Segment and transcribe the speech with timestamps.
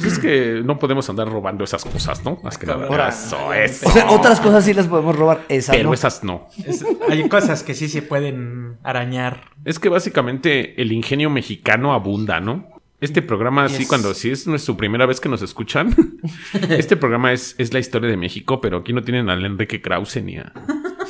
[0.00, 2.38] pues es que no podemos andar robando esas cosas, ¿no?
[2.42, 2.86] Más que nada.
[2.86, 3.88] Ahora- Eso, eso.
[3.88, 5.44] O sea, otras cosas sí las podemos robar.
[5.48, 5.94] Esa Pero no.
[5.94, 6.48] esas no.
[6.66, 9.42] Es- hay cosas que sí se pueden arañar.
[9.64, 12.68] Es que básicamente el ingenio mexicano abunda, ¿no?
[13.00, 13.88] Este programa, sí, Yes.
[13.88, 15.94] cuando sí es su primera vez que nos escuchan,
[16.68, 20.22] este programa es, es la historia de México, pero aquí no tienen al Enrique Krause
[20.22, 20.52] ni a...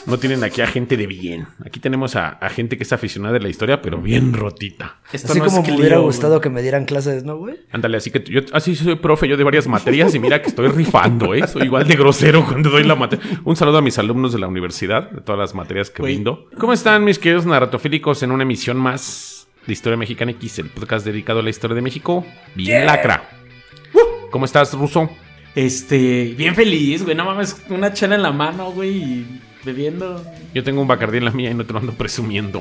[0.06, 1.46] No tienen aquí a gente de bien.
[1.64, 4.96] Aquí tenemos a, a gente que es aficionada de la historia, pero bien rotita.
[5.12, 6.06] Esto Así no como es me hubiera güey.
[6.06, 7.56] gustado que me dieran clases, ¿no, güey?
[7.70, 10.68] Ándale, así que yo así soy profe yo de varias materias y mira que estoy
[10.68, 11.46] rifando, ¿eh?
[11.46, 13.24] Soy igual de grosero cuando doy la materia.
[13.44, 16.14] Un saludo a mis alumnos de la universidad, de todas las materias que Güey.
[16.14, 16.48] brindo.
[16.58, 21.04] ¿Cómo están mis queridos naratofílicos en una emisión más de Historia Mexicana X, el podcast
[21.04, 22.24] dedicado a la historia de México?
[22.56, 23.28] Bien lacra.
[24.30, 25.10] ¿Cómo estás, Ruso?
[25.54, 27.14] Este, bien feliz, güey.
[27.16, 30.22] No mames, una chela en la mano, güey, y bebiendo.
[30.54, 32.60] Yo tengo un bacardí en la mía y no te lo ando presumiendo.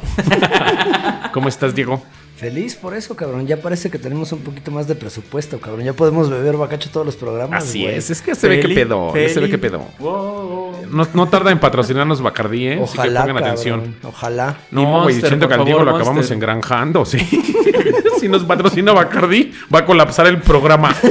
[1.34, 2.04] ¿Cómo estás, Diego?
[2.36, 3.46] Feliz por eso, cabrón.
[3.48, 5.84] Ya parece que tenemos un poquito más de presupuesto, cabrón.
[5.84, 7.64] Ya podemos beber bacacho todos los programas.
[7.66, 7.96] Así güey.
[7.96, 9.86] es, es que ya se ve qué Feli- pedo, ya se ve Feli- qué pedo.
[10.00, 10.88] Wow.
[10.90, 12.80] No, no tarda en patrocinarnos Bacardí, ¿eh?
[12.82, 13.50] Así que Ojalá, pongan cabrón.
[13.52, 13.96] atención.
[14.04, 14.58] Ojalá.
[14.72, 16.36] Y No, güey, siento que al Diego lo acabamos Monster.
[16.36, 17.20] engranjando, sí.
[18.20, 20.96] si nos patrocina Bacardi, va a colapsar el programa.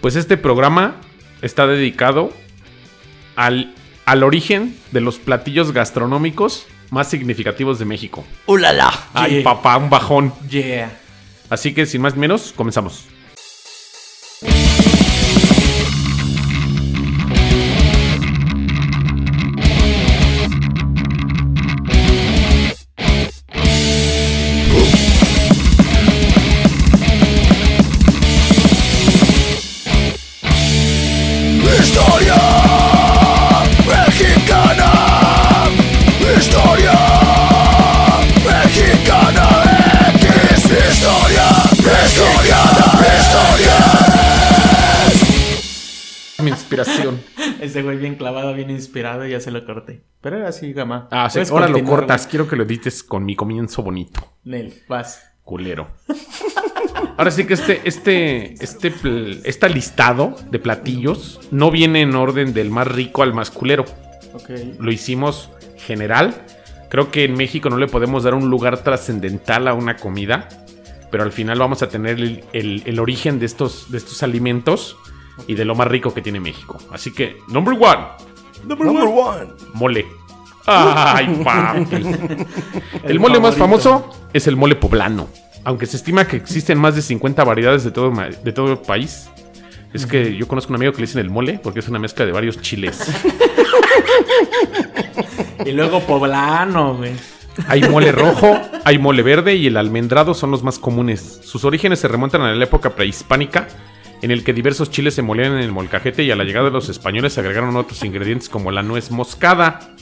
[0.00, 0.96] pues este programa
[1.42, 2.30] está dedicado
[3.36, 3.74] al,
[4.06, 8.24] al origen de los platillos gastronómicos más significativos de México.
[8.46, 8.92] ¡Ulala!
[9.14, 9.44] Ay, Yeah.
[9.44, 10.32] papá, un bajón.
[10.48, 10.96] Yeah.
[11.50, 13.06] Así que sin más ni menos, comenzamos.
[47.96, 50.02] Bien clavado, bien inspirado, ya se lo corté.
[50.20, 51.08] Pero era así, gama.
[51.10, 52.26] Ah, sí, ahora lo cortas.
[52.26, 54.20] Quiero que lo edites con mi comienzo bonito.
[54.44, 55.22] Nel, vas.
[55.42, 55.88] culero.
[57.18, 58.92] Ahora sí que este, este, este,
[59.44, 63.84] este listado de platillos no viene en orden del más rico al más culero.
[64.78, 66.34] Lo hicimos general.
[66.88, 70.48] Creo que en México no le podemos dar un lugar trascendental a una comida,
[71.10, 74.96] pero al final vamos a tener el, el- el origen de estos, de estos alimentos
[75.46, 76.78] y de lo más rico que tiene México.
[76.90, 78.06] Así que, number one,
[78.66, 79.52] Number one.
[79.74, 80.06] mole.
[80.66, 81.96] Ay, papi.
[83.02, 85.28] El, mole más famoso es el mole poblano.
[85.64, 89.30] Aunque se estima que existen más de 50 variedades de todo, de todo el país.
[89.92, 92.26] Es que yo conozco un amigo que le dicen el mole porque es una mezcla
[92.26, 93.00] de varios chiles.
[95.64, 97.12] Y luego poblano, güey.
[97.68, 101.40] Hay mole rojo, hay mole verde y el almendrado son los más comunes.
[101.42, 103.68] Sus orígenes se remontan a la época prehispánica,
[104.24, 106.70] en el que diversos chiles se molían en el molcajete y a la llegada de
[106.70, 109.94] los españoles se agregaron otros ingredientes como la nuez moscada,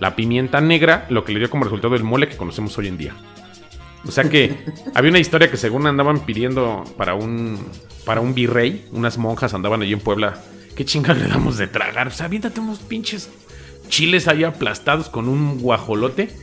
[0.00, 2.98] la pimienta negra, lo que le dio como resultado el mole que conocemos hoy en
[2.98, 3.14] día.
[4.04, 4.64] O sea que
[4.96, 7.64] había una historia que según andaban pidiendo para un
[8.04, 10.42] para un virrey, unas monjas andaban allí en Puebla.
[10.74, 12.08] ¿Qué chingas le damos de tragar?
[12.08, 13.30] O sea, aviéntate unos pinches
[13.88, 16.34] chiles ahí aplastados con un guajolote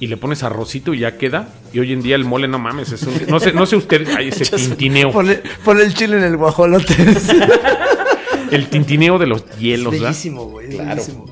[0.00, 1.48] y le pones arrocito y ya queda.
[1.72, 4.08] Y hoy en día el mole, no mames, es un- no sé, no sé ustedes,
[4.16, 6.94] hay ese tintineo, Ponle, ponle el chile en el guajolote.
[8.50, 10.08] el tintineo de los hielos, ¿verdad?
[10.08, 10.70] bellísimo, güey.
[10.70, 10.88] Claro.
[10.90, 11.26] Bellísimo.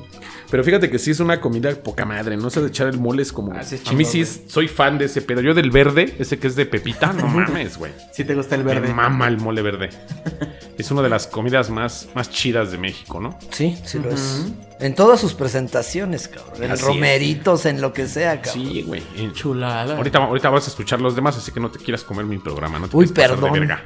[0.51, 3.21] Pero fíjate que sí es una comida poca madre, no sé de echar el mole
[3.21, 5.41] es como Ah, sí es a mí sí es- soy fan de ese pedo.
[5.41, 7.91] Yo del verde, ese que es de pepita, no mames, güey.
[8.13, 8.91] Si te gusta el Me verde.
[8.93, 9.89] mama el mole verde.
[10.77, 13.37] Es una de las comidas más, más chidas de México, ¿no?
[13.51, 14.45] Sí, sí lo es.
[14.79, 16.63] En todas sus presentaciones, cabrón.
[16.63, 18.65] En Así romeritos, en lo que sea, cabrón.
[18.65, 19.03] Sí, güey.
[19.17, 19.97] En- Chulada.
[19.97, 22.79] Ahorita, ahorita vas a escuchar los demás, así que no te quieras comer mi programa.
[22.79, 23.51] No te Uy, de perdón.
[23.51, 23.83] verga.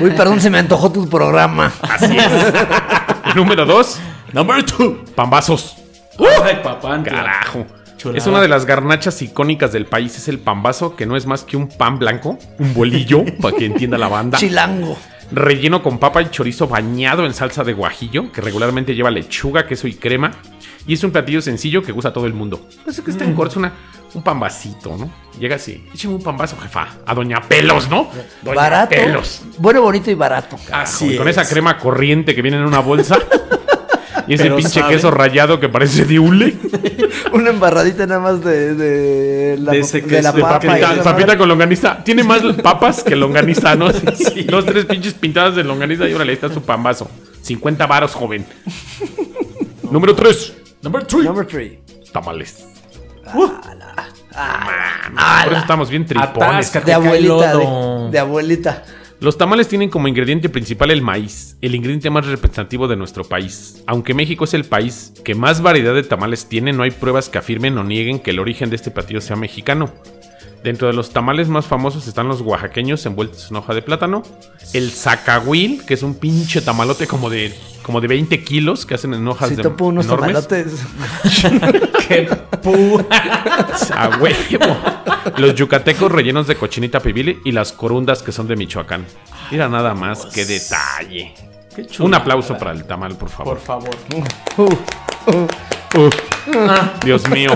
[0.00, 1.72] Uy, perdón, se me antojó tu programa.
[1.82, 3.34] Así es.
[3.34, 3.98] Número dos.
[4.32, 5.04] Number two.
[5.16, 5.74] Pambazos.
[6.44, 7.02] Ay, papá.
[7.02, 7.66] Carajo.
[7.96, 8.18] Chulada.
[8.18, 10.16] Es una de las garnachas icónicas del país.
[10.16, 13.66] Es el pambazo, que no es más que un pan blanco, un bolillo, para que
[13.66, 14.38] entienda la banda.
[14.38, 14.96] Chilango.
[15.30, 19.86] Relleno con papa y chorizo bañado en salsa de guajillo, que regularmente lleva lechuga, queso
[19.86, 20.30] y crema.
[20.86, 22.66] Y es un platillo sencillo que gusta a todo el mundo.
[22.84, 23.72] Pues es que está en corto, es una,
[24.14, 25.10] un pambacito, ¿no?
[25.38, 26.88] Llega así, échame un pambazo, jefa.
[27.04, 28.10] A Doña Pelos, ¿no?
[28.42, 28.94] Doña barato.
[28.94, 29.42] Pelos.
[29.58, 30.56] Bueno, bonito y barato.
[30.56, 30.80] cabrón.
[30.82, 31.36] Así Y con es.
[31.36, 33.18] esa crema corriente que viene en una bolsa.
[34.28, 34.94] y ese pinche sabe.
[34.94, 36.56] queso rayado que parece de hule.
[37.32, 40.60] Una embarradita nada más de, de la, De ese de la queso, de papa.
[40.60, 42.04] Papita, papita con longaniza.
[42.04, 43.88] Tiene más papas que longaniza, ¿no?
[44.48, 47.10] Dos, tres pinches pintadas de longaniza y ahora le está su pambazo.
[47.42, 48.44] 50 varos, joven.
[49.90, 50.52] Número 3.
[50.82, 51.24] Number three.
[51.24, 51.78] Number three.
[52.12, 52.64] Tamales.
[53.32, 53.50] Por
[55.52, 56.36] eso estamos bien tripones.
[56.36, 56.86] Atáscate.
[56.86, 57.54] De abuelita,
[58.10, 58.84] de abuelita.
[59.20, 63.82] Los tamales tienen como ingrediente principal el maíz, el ingrediente más representativo de nuestro país.
[63.88, 67.38] Aunque México es el país que más variedad de tamales tiene, no hay pruebas que
[67.38, 69.92] afirmen o nieguen que el origen de este platillo sea mexicano.
[70.62, 74.22] Dentro de los tamales más famosos están los oaxaqueños envueltos en hoja de plátano,
[74.72, 79.14] el zacahuil, que es un pinche tamalote como de, como de 20 kilos que hacen
[79.14, 80.48] en hojas Si de topo unos enormes.
[80.48, 80.82] tamalotes.
[82.08, 82.24] ¡Qué
[82.62, 83.04] pu...
[83.94, 84.76] A huevo.
[85.36, 89.04] Los yucatecos rellenos de cochinita pibil y las corundas que son de Michoacán.
[89.52, 91.34] Mira nada más, qué detalle.
[91.74, 93.58] Qué Un aplauso para el tamal, por favor.
[93.58, 93.90] Por favor.
[95.94, 96.14] Uf.
[97.04, 97.50] Dios mío.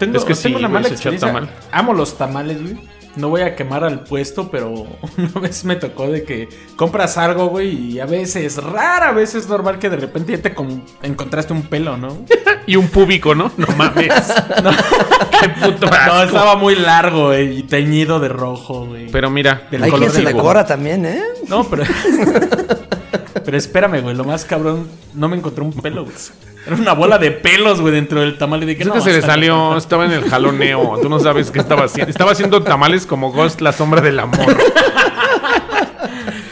[0.00, 1.28] Tengo, Es que tengo sí, una mala experiencia.
[1.28, 1.48] tamal.
[1.70, 2.80] Amo los tamales, güey.
[3.16, 4.70] No voy a quemar al puesto, pero
[5.16, 9.48] una vez me tocó de que compras algo, güey, y a veces, rara vez es
[9.48, 12.18] normal que de repente ya te con- encontraste un pelo, ¿no?
[12.66, 13.50] Y un púbico, ¿no?
[13.56, 14.12] No mames.
[15.40, 19.10] Qué puto No, estaba muy largo, güey, y teñido de rojo, güey.
[19.10, 21.20] Pero mira, Del Hay color quien se del decora también, ¿eh?
[21.48, 21.82] No, pero.
[23.44, 24.14] pero espérame, güey.
[24.14, 26.14] Lo más cabrón, no me encontré un pelo, güey.
[26.66, 28.62] Era una bola de pelos, güey, dentro del tamal.
[28.62, 30.98] Y dije, es no, que se le salió, estaba en el jaloneo.
[31.00, 32.10] Tú no sabes qué estaba haciendo.
[32.10, 34.56] Estaba haciendo tamales como Ghost, la sombra del amor.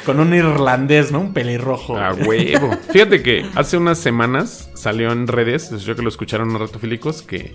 [0.06, 1.20] Con un irlandés, ¿no?
[1.20, 1.98] Un pelirrojo.
[1.98, 2.70] A huevo.
[2.90, 7.54] Fíjate que hace unas semanas salió en redes, yo que lo escucharon unos ratofílicos, que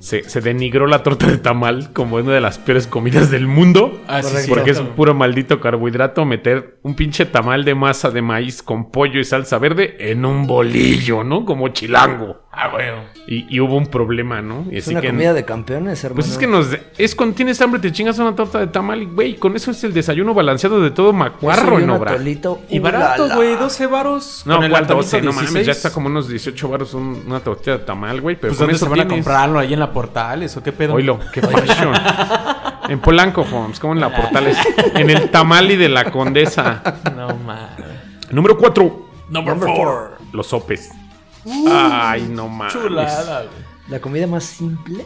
[0.00, 4.00] se, se denigró la torta de tamal como una de las peores comidas del mundo.
[4.08, 4.48] Ah, sí.
[4.48, 4.96] Porque es cierto.
[4.96, 9.58] puro maldito carbohidrato meter un pinche tamal de masa de maíz con pollo y salsa
[9.58, 11.44] verde en un bolillo, ¿no?
[11.44, 12.42] Como chilango.
[12.52, 12.84] Ah, güey.
[13.28, 14.66] Y, y hubo un problema, ¿no?
[14.72, 16.16] Y Es así una que- comida de campeones, hermano.
[16.16, 16.66] Pues es que nos...
[16.98, 19.84] Es cuando tienes hambre te chingas una torta de tamal y, güey, con eso es
[19.84, 22.10] el desayuno balanceado de todo macuarro, Soy un ¿no, bra?
[22.12, 23.54] atolito, Y barato, güey.
[23.54, 24.42] 12 varos.
[24.46, 25.22] No, ¿cuál atolito 12?
[25.22, 25.66] No mames, 16.
[25.66, 28.34] ya está como unos 18 baros un- una tortilla de tamal, güey.
[28.34, 29.58] Pero Pues con ¿dónde eso se van a comprarlo?
[29.60, 30.94] ¿Ahí en la Portales o qué pedo?
[30.94, 31.94] Oilo, qué fashion.
[32.88, 34.58] en Polanco, Holmes, como en la Portales.
[34.96, 36.82] en el tamali de la Condesa.
[37.16, 37.86] No, mames.
[38.32, 39.06] Número 4.
[39.28, 40.18] Number four.
[40.32, 40.90] Los sopes.
[41.68, 42.72] Ay, no mames.
[42.72, 43.54] Chulada, güey.
[43.88, 45.04] La comida más simple.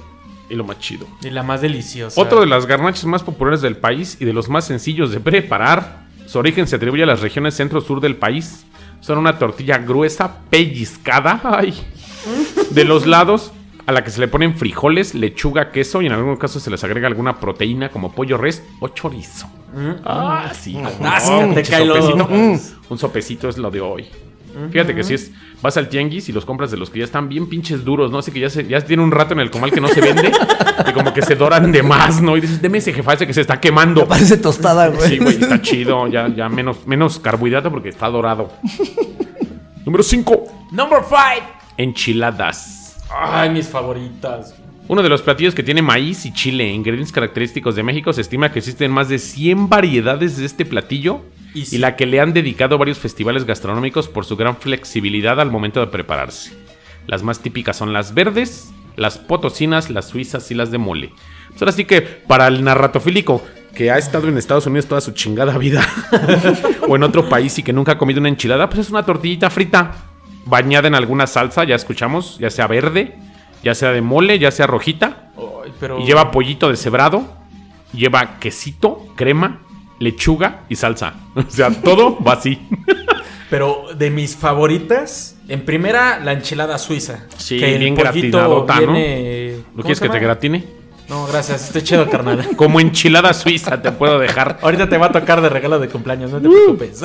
[0.51, 1.07] Y lo más chido.
[1.23, 2.21] Y la más deliciosa.
[2.21, 6.05] Otro de las garnachas más populares del país y de los más sencillos de preparar.
[6.27, 8.67] Su origen se atribuye a las regiones centro-sur del país.
[9.01, 11.41] Son una tortilla gruesa, pellizcada.
[11.45, 11.75] Ay.
[12.71, 13.53] De los lados,
[13.87, 16.83] a la que se le ponen frijoles, lechuga, queso y en algunos casos se les
[16.85, 19.47] agrega alguna proteína como pollo res o chorizo.
[20.05, 20.77] Ah, sí.
[20.79, 21.95] Atáscate, Un pinche Kylo.
[21.97, 22.29] sopecito.
[22.31, 22.59] Mm.
[22.91, 24.07] Un sopecito es lo de hoy.
[24.71, 25.31] Fíjate que si es,
[25.63, 28.19] vas al tianguis y los compras de los que ya están bien pinches duros, ¿no?
[28.19, 30.33] Así que ya, se, ya tiene un rato en el comal que no se vende
[30.89, 32.37] y como que se doran de más, ¿no?
[32.37, 34.07] Y dices, deme ese jefa ese que se está quemando.
[34.07, 35.09] Parece tostada, güey.
[35.09, 38.53] Sí, güey, está chido, ya, ya menos, menos carbohidrato porque está dorado.
[39.85, 40.45] Número 5.
[40.73, 41.43] Number five.
[41.77, 42.97] Enchiladas.
[43.11, 44.55] Ay, mis favoritas.
[44.87, 48.53] Uno de los platillos que tiene maíz y chile, ingredientes característicos de México, se estima
[48.53, 51.23] que existen más de 100 variedades de este platillo
[51.55, 55.81] Y la que le han dedicado varios festivales gastronómicos por su gran flexibilidad al momento
[55.81, 56.53] de prepararse.
[57.07, 61.13] Las más típicas son las verdes, las potosinas, las suizas y las de mole.
[61.49, 63.43] Pues ahora sí que para el narratofílico
[63.75, 65.87] que ha estado en Estados Unidos toda su chingada vida
[66.89, 69.49] o en otro país y que nunca ha comido una enchilada, pues es una tortillita
[69.49, 69.93] frita
[70.45, 73.17] bañada en alguna salsa, ya escuchamos, ya sea verde,
[73.65, 75.31] ya sea de mole, ya sea rojita.
[75.37, 75.99] Ay, pero...
[76.01, 77.25] Y lleva pollito deshebrado,
[77.93, 79.61] lleva quesito, crema,
[79.99, 81.15] lechuga y salsa.
[81.35, 82.61] O sea, todo va así.
[83.51, 87.27] Pero de mis favoritas, en primera, la enchilada suiza.
[87.37, 88.93] Sí, que bien gratinadota, ¿no?
[88.93, 90.65] viene- ¿Lo ¿Cómo quieres que te gratine?
[91.09, 92.49] No, gracias, estoy chido, carnal.
[92.57, 94.59] Como enchilada suiza te puedo dejar.
[94.63, 97.03] Ahorita te va a tocar de regalo de cumpleaños, no te preocupes.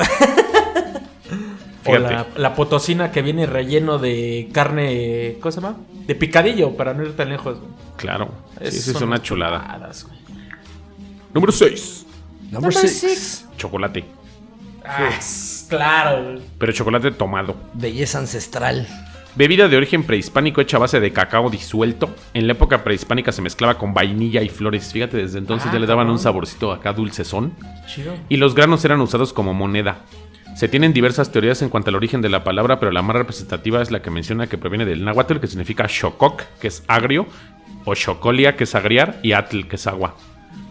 [1.86, 5.76] O la, la potosina que viene relleno de carne, ¿cómo se llama?
[6.06, 7.58] De picadillo, para no ir tan lejos.
[7.96, 8.30] Claro.
[8.58, 9.60] Sí, Esas esa es una chulada.
[9.64, 10.06] chuladas.
[11.32, 12.06] Número 6.
[12.50, 13.46] Number six.
[13.56, 14.04] Chocolate.
[14.84, 15.10] Ah,
[15.68, 16.24] claro.
[16.24, 16.40] güey.
[16.58, 17.54] Pero chocolate tomado.
[17.74, 18.86] Belleza ancestral.
[19.36, 22.10] Bebida de origen prehispánico hecha a base de cacao disuelto.
[22.34, 24.92] En la época prehispánica se mezclaba con vainilla y flores.
[24.92, 27.52] Fíjate, desde entonces Ah, ya le daban un saborcito acá dulcezón.
[27.86, 28.12] Chido.
[28.28, 29.98] y los granos eran usados como moneda.
[30.54, 33.80] Se tienen diversas teorías en cuanto al origen de la palabra, pero la más representativa
[33.80, 37.26] es la que menciona que proviene del náhuatl, que significa xococ, que es agrio,
[37.84, 40.16] o xocolia, que es agriar, y atl, que es agua.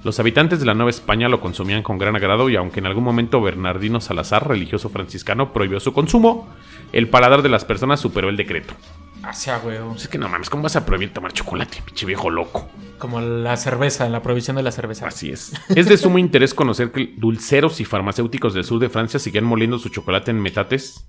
[0.04, 3.04] Los habitantes de la Nueva España lo consumían con gran agrado y aunque en algún
[3.04, 6.48] momento Bernardino Salazar, religioso franciscano, prohibió su consumo,
[6.94, 8.76] el paladar de las personas superó el decreto.
[9.24, 9.60] Hacia.
[9.60, 12.70] Pues es que no mames, ¿cómo vas a prohibir tomar chocolate, pinche viejo loco?
[12.98, 15.08] Como la cerveza, la prohibición de la cerveza.
[15.08, 15.54] Así es.
[15.70, 19.78] Es de sumo interés conocer que dulceros y farmacéuticos del sur de Francia siguen moliendo
[19.78, 21.06] su chocolate en metates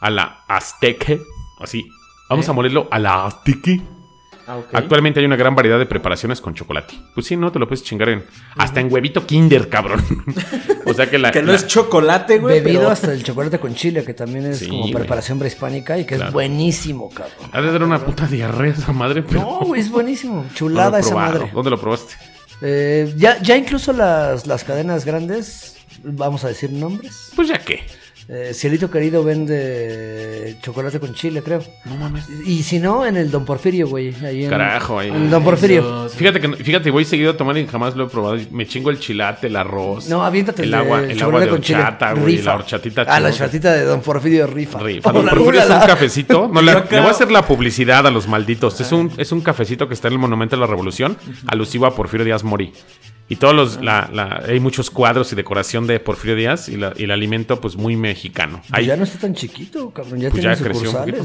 [0.00, 1.20] a la azteque.
[1.60, 1.88] Así.
[2.28, 2.50] Vamos ¿Eh?
[2.50, 3.80] a molerlo a la azteque.
[4.56, 4.78] Ah.
[4.78, 6.94] Actualmente hay una gran variedad de preparaciones con chocolate.
[7.14, 8.24] Pues sí, no te lo puedes chingar en.
[8.56, 10.04] Hasta en huevito Kinder, cabrón.
[10.86, 11.30] o sea que la.
[11.30, 12.60] Que no la- es chocolate, güey.
[12.60, 16.04] Bebido pero- hasta el chocolate con chile, que también es Sí, como preparación prehispánica y
[16.04, 16.28] que Claro.
[16.28, 17.50] es buenísimo, cabrón.
[17.52, 19.40] Ha de dar una puta diarrea esa madre, pero.
[19.40, 20.44] No, güey, es buenísimo.
[20.48, 21.50] no Chulada esa madre.
[21.52, 22.14] ¿Dónde lo probaste?
[22.62, 27.30] Eh, ya, ya incluso las, las cadenas grandes, vamos a decir nombres.
[27.34, 27.80] Pues ya qué.
[28.32, 31.64] Eh, Cielito Querido vende chocolate con chile, creo.
[31.84, 32.28] No mames.
[32.46, 34.14] Y si no, en el Don Porfirio, güey.
[34.24, 35.08] Ahí en, Carajo, ahí.
[35.08, 36.06] en el Don Porfirio.
[36.06, 38.38] Eso, Fíjate que fíjate, voy seguido a tomar y jamás lo he probado.
[38.52, 40.08] Me chingo el chilate, el arroz.
[40.08, 41.80] No, aviéntate el de agua, el agua de con chile.
[41.80, 42.36] horchata, güey.
[42.36, 42.50] Rifa.
[42.50, 44.78] La horchatita Ah, la horchatita de Don Porfirio rifa.
[44.78, 45.10] Rifa.
[45.10, 46.50] Don Porfirio es un cafecito.
[46.60, 48.80] No, le, le voy a hacer la publicidad a los malditos.
[48.80, 51.16] Es un, es un cafecito que está en el Monumento de la Revolución,
[51.48, 52.72] alusivo a Porfirio Díaz Mori.
[53.30, 56.92] Y todos los, la, la- hay muchos cuadros y decoración de Porfirio Díaz y, la-
[56.96, 58.60] y el alimento, pues muy mexicano.
[58.72, 60.20] Ahí, ya no está tan chiquito, cabrón.
[60.20, 61.24] Ya pues tiene ya creció un poquito.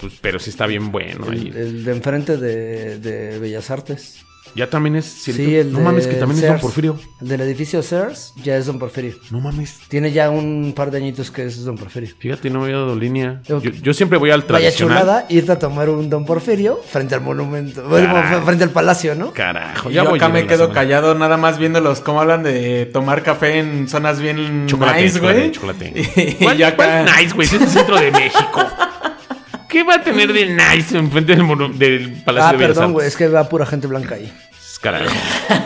[0.00, 1.26] Pues, pero sí está bien bueno.
[1.30, 1.48] ahí.
[1.48, 4.24] El, el de enfrente de, de Bellas Artes.
[4.56, 5.04] Ya también es.
[5.04, 6.60] Sí, el no de mames, que también es Don.
[6.60, 6.98] Porfirio.
[7.20, 9.14] El del edificio Sears ya es Don Porfirio.
[9.30, 9.78] No mames.
[9.88, 12.14] Tiene ya un par de añitos que es Don Porfirio.
[12.18, 13.42] Fíjate, no me había dado línea.
[13.82, 14.98] Yo, siempre voy al Vaya tradicional.
[14.98, 17.86] chulada irte a tomar un Don Porfirio frente al monumento.
[17.88, 18.44] Carajo.
[18.46, 19.32] frente al palacio, ¿no?
[19.32, 23.22] Carajo, ya yo voy acá me quedo callado nada más viéndolos cómo hablan de tomar
[23.22, 25.50] café en zonas bien Chocolate, nice, güey.
[25.52, 26.36] chocolate, Y, chocolate.
[26.42, 26.76] ¿Cuál, yo acá...
[26.76, 27.46] cuál nice, güey?
[27.46, 28.66] Es el centro de México.
[29.68, 33.06] ¿Qué va a tener de nice enfrente del, del Palacio Ah, de Bellas perdón, güey.
[33.08, 34.32] Es que va pura gente blanca ahí.
[34.80, 35.06] Carajo,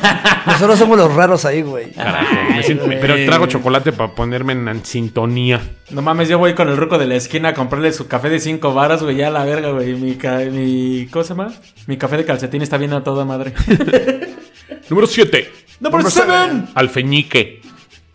[0.46, 1.90] Nosotros somos los raros ahí, güey.
[1.90, 2.26] carajo.
[2.54, 5.60] Me siento- pero trago chocolate para ponerme en, en sintonía.
[5.90, 8.38] No mames, yo voy con el ruco de la esquina a comprarle su café de
[8.38, 9.94] 5 varas, güey, ya a la verga, güey.
[9.94, 10.16] Mi,
[10.52, 11.06] mi...
[11.10, 11.52] ¿Cómo se llama?
[11.86, 13.52] Mi café de calcetín está bien a toda madre.
[14.88, 15.52] Número 7.
[15.80, 16.68] ¡Number seven!
[16.74, 17.60] Alfeñique.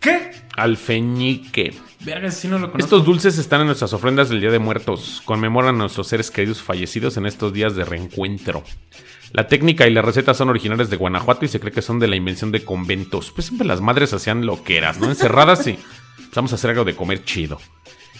[0.00, 0.30] ¿Qué?
[0.56, 1.74] Alfeñique.
[2.78, 5.22] Estos dulces están en nuestras ofrendas del Día de Muertos.
[5.24, 8.62] Conmemoran a nuestros seres queridos fallecidos en estos días de reencuentro.
[9.32, 12.06] La técnica y la receta son originales de Guanajuato y se cree que son de
[12.06, 13.32] la invención de conventos.
[13.32, 15.08] Pues siempre las madres hacían lo que eras, ¿no?
[15.08, 17.58] Encerradas y pues vamos a hacer algo de comer chido.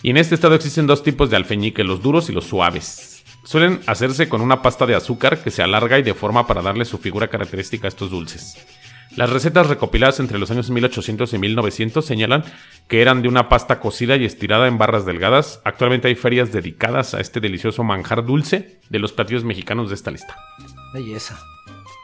[0.02, 3.22] Y en este estado existen dos tipos de alfeñique, los duros y los suaves.
[3.44, 6.98] Suelen hacerse con una pasta de azúcar que se alarga y deforma para darle su
[6.98, 8.56] figura característica a estos dulces.
[9.14, 12.44] Las recetas recopiladas entre los años 1800 y 1900 señalan
[12.88, 15.60] que eran de una pasta cocida y estirada en barras delgadas.
[15.64, 20.10] Actualmente hay ferias dedicadas a este delicioso manjar dulce de los platillos mexicanos de esta
[20.10, 20.36] lista.
[20.92, 21.38] Belleza.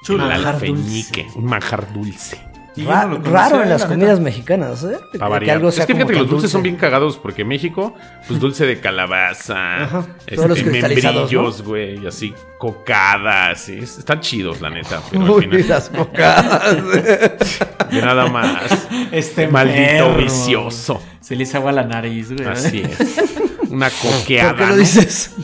[0.05, 0.25] Chulo.
[0.25, 2.52] El Manjar alfeñique, un manjar dulce.
[2.75, 3.89] Y yo Ra- no conocía, raro en la las neta.
[3.95, 4.97] comidas mexicanas, ¿eh?
[5.19, 7.95] Para Que algo es sea que fíjate los dulces son bien cagados porque México,
[8.27, 10.07] pues dulce de calabaza, Ajá.
[10.21, 15.23] este, Todos los membrillos, güey, y así cocadas, y es- están chidos la neta, pero
[15.25, 16.77] al Uy, final las cocadas.
[17.91, 18.89] de nada más.
[19.11, 20.17] Este Maldito perro.
[20.17, 21.03] vicioso.
[21.21, 22.49] Se le hizo agua a la nariz, güey.
[22.49, 23.33] Así es.
[23.71, 24.49] Una coqueada.
[24.51, 24.77] ¿Por qué lo ¿no?
[24.77, 25.35] dices?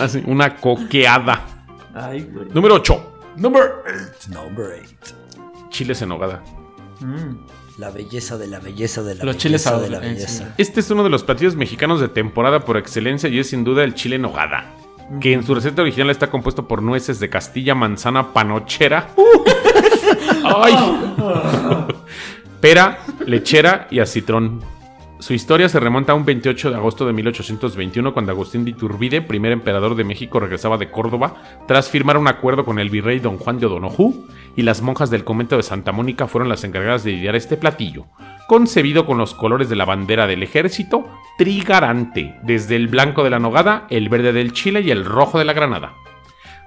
[0.00, 1.42] Así, una coqueada.
[1.94, 2.46] Ay, güey.
[2.54, 3.12] Número 8.
[3.36, 3.70] Number
[4.28, 4.66] Number
[5.02, 5.14] 8.
[5.70, 6.08] Chiles en
[7.00, 7.36] nogada.
[7.78, 10.44] La belleza de la belleza de la Los chiles belleza de ahog- la eh, belleza.
[10.46, 10.52] sí.
[10.58, 13.84] Este es uno de los platillos mexicanos de temporada por excelencia y es sin duda
[13.84, 14.72] el chile en nogada.
[15.20, 19.10] Que en su receta original está compuesto por nueces de Castilla, manzana, panochera.
[20.44, 20.74] ¡Ay!
[22.60, 24.60] Pera, lechera y acitrón.
[25.18, 29.22] Su historia se remonta a un 28 de agosto de 1821 cuando Agustín de Iturbide,
[29.22, 33.38] primer emperador de México, regresaba de Córdoba tras firmar un acuerdo con el virrey don
[33.38, 37.12] Juan de O'Donojú y las monjas del convento de Santa Mónica fueron las encargadas de
[37.12, 38.04] idear este platillo,
[38.46, 41.08] concebido con los colores de la bandera del ejército,
[41.38, 45.46] trigarante, desde el blanco de la nogada, el verde del chile y el rojo de
[45.46, 45.94] la granada.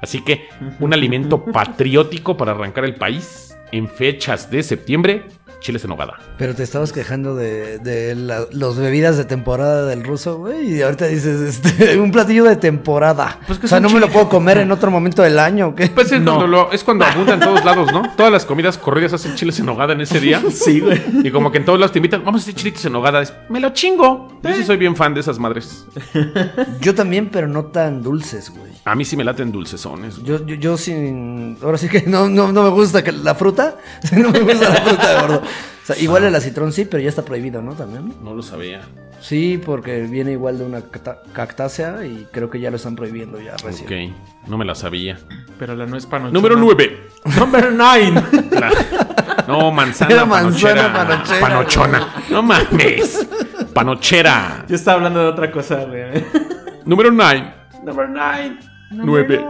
[0.01, 5.25] Así que un alimento patriótico para arrancar el país en fechas de septiembre,
[5.59, 6.19] chiles en nogada.
[6.37, 10.75] Pero te estabas quejando de, de la- los bebidas de temporada del ruso, güey.
[10.75, 13.39] Y ahorita dices, este, un platillo de temporada.
[13.45, 15.75] Pues que o sea, no me lo puedo comer en otro momento del año, ¿o
[15.75, 15.87] ¿qué?
[15.87, 16.35] Pues es, No.
[16.35, 18.03] cuando lo- es cuando abunda en todos lados, ¿no?
[18.15, 20.41] Todas las comidas corridas hacen chiles en nogada en ese día.
[20.51, 21.01] Sí, güey.
[21.23, 23.21] Y como que en todos lados te invitan, vamos a hacer chilitos en nogada.
[23.21, 24.39] Es, me lo chingo.
[24.43, 25.85] Yo sí soy bien fan de esas madres.
[26.81, 28.69] Yo también, pero no tan dulces, güey.
[28.85, 30.21] A mí sí me laten dulcesones.
[30.23, 31.57] Yo, yo, yo sin.
[31.61, 33.75] Ahora sí que no, no, no me gusta que la fruta.
[34.11, 35.41] No me gusta la fruta de gordo.
[35.84, 37.74] O sea, igual el acitrón sí, pero ya está prohibido, ¿no?
[37.74, 38.13] También.
[38.24, 38.82] No lo sabía.
[39.22, 40.82] Sí, porque viene igual de una
[41.34, 44.12] cactácea y creo que ya lo están prohibiendo ya recién.
[44.12, 45.18] Ok, no me la sabía.
[45.58, 46.32] Pero la no es panochona.
[46.34, 47.00] Número 9.
[47.38, 48.24] Number 9.
[49.48, 50.94] No, manzana, Era manzana panochera.
[50.94, 52.13] panochera, Panochona.
[52.29, 53.27] No mames.
[53.74, 54.65] Panochera.
[54.70, 56.24] Yo estaba hablando de otra cosa, güey.
[56.86, 57.53] Número 9.
[57.84, 58.58] Number 9.
[58.91, 59.46] 9.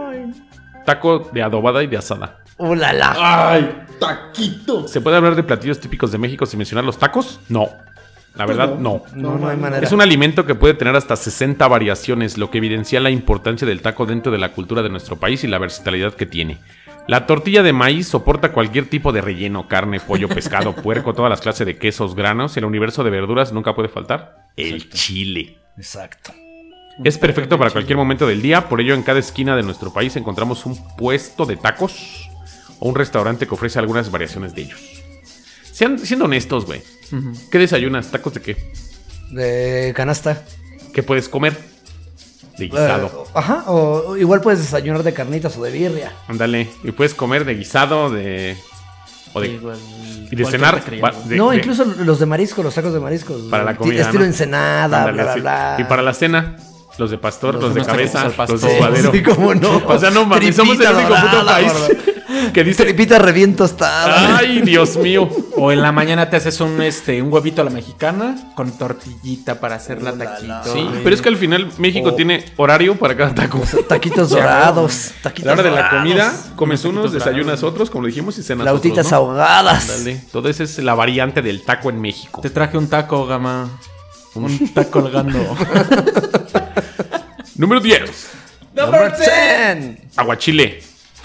[0.84, 2.39] Taco de adobada y de asada.
[2.60, 3.52] ¡Uh, la, la!
[3.52, 4.86] Ay, taquito.
[4.86, 7.40] ¿Se puede hablar de platillos típicos de México sin mencionar los tacos?
[7.48, 7.70] No.
[8.34, 9.02] La verdad, no.
[9.14, 9.82] No, no hay manera.
[9.84, 13.80] Es un alimento que puede tener hasta 60 variaciones, lo que evidencia la importancia del
[13.80, 16.58] taco dentro de la cultura de nuestro país y la versatilidad que tiene.
[17.08, 21.40] La tortilla de maíz soporta cualquier tipo de relleno, carne, pollo, pescado, puerco, todas las
[21.40, 22.58] clases de quesos, granos.
[22.58, 24.50] El universo de verduras nunca puede faltar.
[24.54, 25.56] El chile.
[25.78, 26.34] Exacto.
[27.02, 30.14] Es perfecto para cualquier momento del día, por ello en cada esquina de nuestro país
[30.16, 32.29] encontramos un puesto de tacos
[32.80, 34.80] o un restaurante que ofrece algunas variaciones de ellos.
[35.72, 36.82] Sean, siendo honestos, güey.
[37.50, 38.10] ¿Qué desayunas?
[38.10, 38.72] ¿Tacos de qué?
[39.30, 40.42] De canasta.
[40.92, 41.56] ¿Qué puedes comer?
[42.58, 43.24] De guisado.
[43.26, 46.12] Eh, ajá, o, o igual puedes desayunar de carnitas o de birria.
[46.28, 46.68] Ándale.
[46.84, 48.56] Y puedes comer de guisado, de.
[49.32, 49.48] O de.
[49.48, 49.78] Igual,
[50.30, 50.82] y de cenar.
[51.02, 51.22] va- ¿no?
[51.28, 53.34] de- no, de- incluso los de marisco, los tacos de marisco.
[53.48, 54.02] Para la comida.
[54.02, 54.26] Estilo ¿no?
[54.26, 55.76] ensenada, bla, bla, bla.
[55.78, 56.56] Y para la cena,
[56.98, 59.12] los de pastor, Los los, de cabeza, los de suadero.
[59.12, 59.78] Sí, cómo no.
[59.86, 61.88] O sea, no mames, somos el único puto país gordo.
[62.52, 62.84] Que dice.
[62.84, 64.38] Tripita revién tostada.
[64.38, 65.28] Ay, Dios mío.
[65.56, 69.60] O en la mañana te haces un este un huevito a la mexicana con tortillita
[69.60, 70.72] para hacer la taquito.
[70.72, 73.60] Sí, pero es que al final México tiene horario para cada taco.
[73.88, 75.12] Taquitos dorados.
[75.24, 77.64] A la hora de la comida, comes Unos desayunas dorados.
[77.64, 79.16] otros, como lo dijimos, y cenas Flautitas otros, ¿no?
[79.16, 79.90] ahogadas.
[79.90, 80.20] Ándale.
[80.32, 82.40] Todo eso es la variante del taco en México.
[82.40, 83.68] Te traje un taco, gama.
[84.34, 85.38] Un taco colgando.
[87.56, 88.30] Número 10.
[88.74, 90.16] Number 10.
[90.16, 90.82] Aguachile.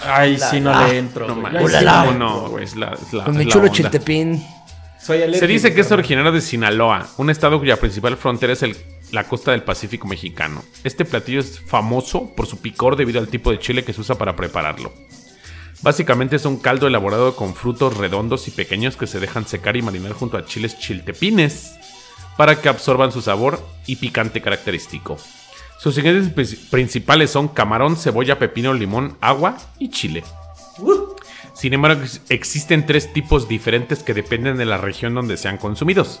[0.08, 0.88] Ay, sí, no la.
[0.88, 1.26] le entro.
[1.26, 1.42] No güey.
[1.44, 1.60] mames.
[1.62, 2.04] Ay, sí, Ulala.
[2.06, 2.28] ¿Cómo no.
[2.42, 2.64] no, güey?
[2.64, 3.74] Es la, es la- Con es mi la chulo onda.
[3.76, 4.46] chiltepín.
[5.00, 5.40] Soy alérgico.
[5.40, 8.76] Se dice que es originario de Sinaloa, un estado cuya principal frontera es el-
[9.12, 10.62] la costa del Pacífico mexicano.
[10.82, 14.16] Este platillo es famoso por su picor debido al tipo de chile que se usa
[14.16, 14.92] para prepararlo.
[15.82, 19.82] Básicamente es un caldo elaborado con frutos redondos y pequeños que se dejan secar y
[19.82, 21.72] marinar junto a chiles chiltepines
[22.36, 25.18] para que absorban su sabor y picante característico.
[25.78, 30.24] Sus ingredientes pri- principales son camarón, cebolla, pepino, limón, agua y chile.
[31.54, 36.20] Sin embargo, ex- existen tres tipos diferentes que dependen de la región donde sean consumidos.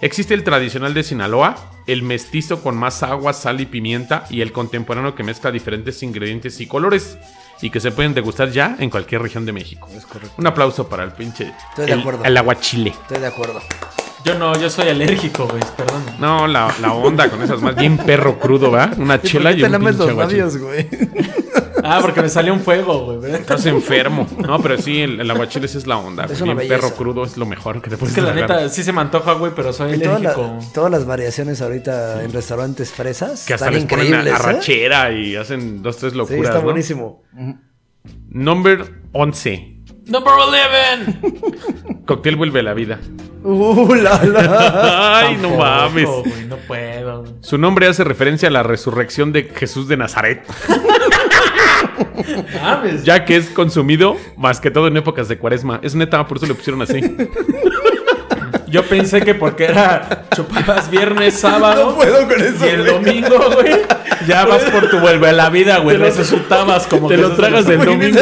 [0.00, 1.56] Existe el tradicional de Sinaloa,
[1.86, 6.60] el mestizo con más agua, sal y pimienta, y el contemporáneo que mezcla diferentes ingredientes
[6.60, 7.16] y colores,
[7.62, 9.88] y que se pueden degustar ya en cualquier región de México.
[9.96, 10.34] Es correcto.
[10.36, 11.52] Un aplauso para el pinche.
[11.70, 12.24] Estoy de el, acuerdo.
[12.24, 12.90] el aguachile.
[12.90, 13.60] Estoy de acuerdo.
[14.24, 15.62] Yo no, yo soy alérgico, güey.
[15.76, 16.02] Perdón.
[16.18, 18.90] No, la, la onda con esas más bien perro crudo, ¿va?
[18.96, 20.88] Una ¿Y chela y te un pinche los labios, güey?
[21.86, 23.34] Ah, porque me salió un fuego, güey.
[23.34, 24.26] Estás enfermo.
[24.38, 26.24] No, pero sí, el, el aguachile sí es la onda.
[26.24, 26.76] Es Bien belleza.
[26.76, 29.02] perro crudo es lo mejor que te puedes Es que la neta sí se me
[29.02, 30.58] antoja, güey, pero soy Y la- alérgico.
[30.72, 34.40] todas las variaciones ahorita en restaurantes fresas Que hasta están les ponen increíbles, a- ¿eh?
[34.40, 36.62] arrachera y hacen dos, tres Sí, locuras, está ¿no?
[36.64, 37.22] buenísimo.
[38.30, 39.73] Number 11.
[40.06, 42.02] Number 11.
[42.06, 42.98] Cóctel vuelve a la vida.
[43.42, 45.18] Uh, la, la.
[45.20, 46.06] Ay, no mames.
[46.08, 47.24] güey, no puedo.
[47.40, 50.42] Su nombre hace referencia a la resurrección de Jesús de Nazaret,
[52.62, 53.04] Mames.
[53.04, 55.78] ya que es consumido más que todo en épocas de cuaresma.
[55.82, 57.00] Es neta, por eso le pusieron así.
[58.68, 61.90] Yo pensé que porque era chupabas viernes, sábado.
[61.90, 63.72] No puedo con eso, Y el domingo, güey.
[64.26, 65.96] Ya vas por tu vuelve a la vida, güey.
[65.96, 68.20] Resucitabas como te lo Jesús tragas de el domingo.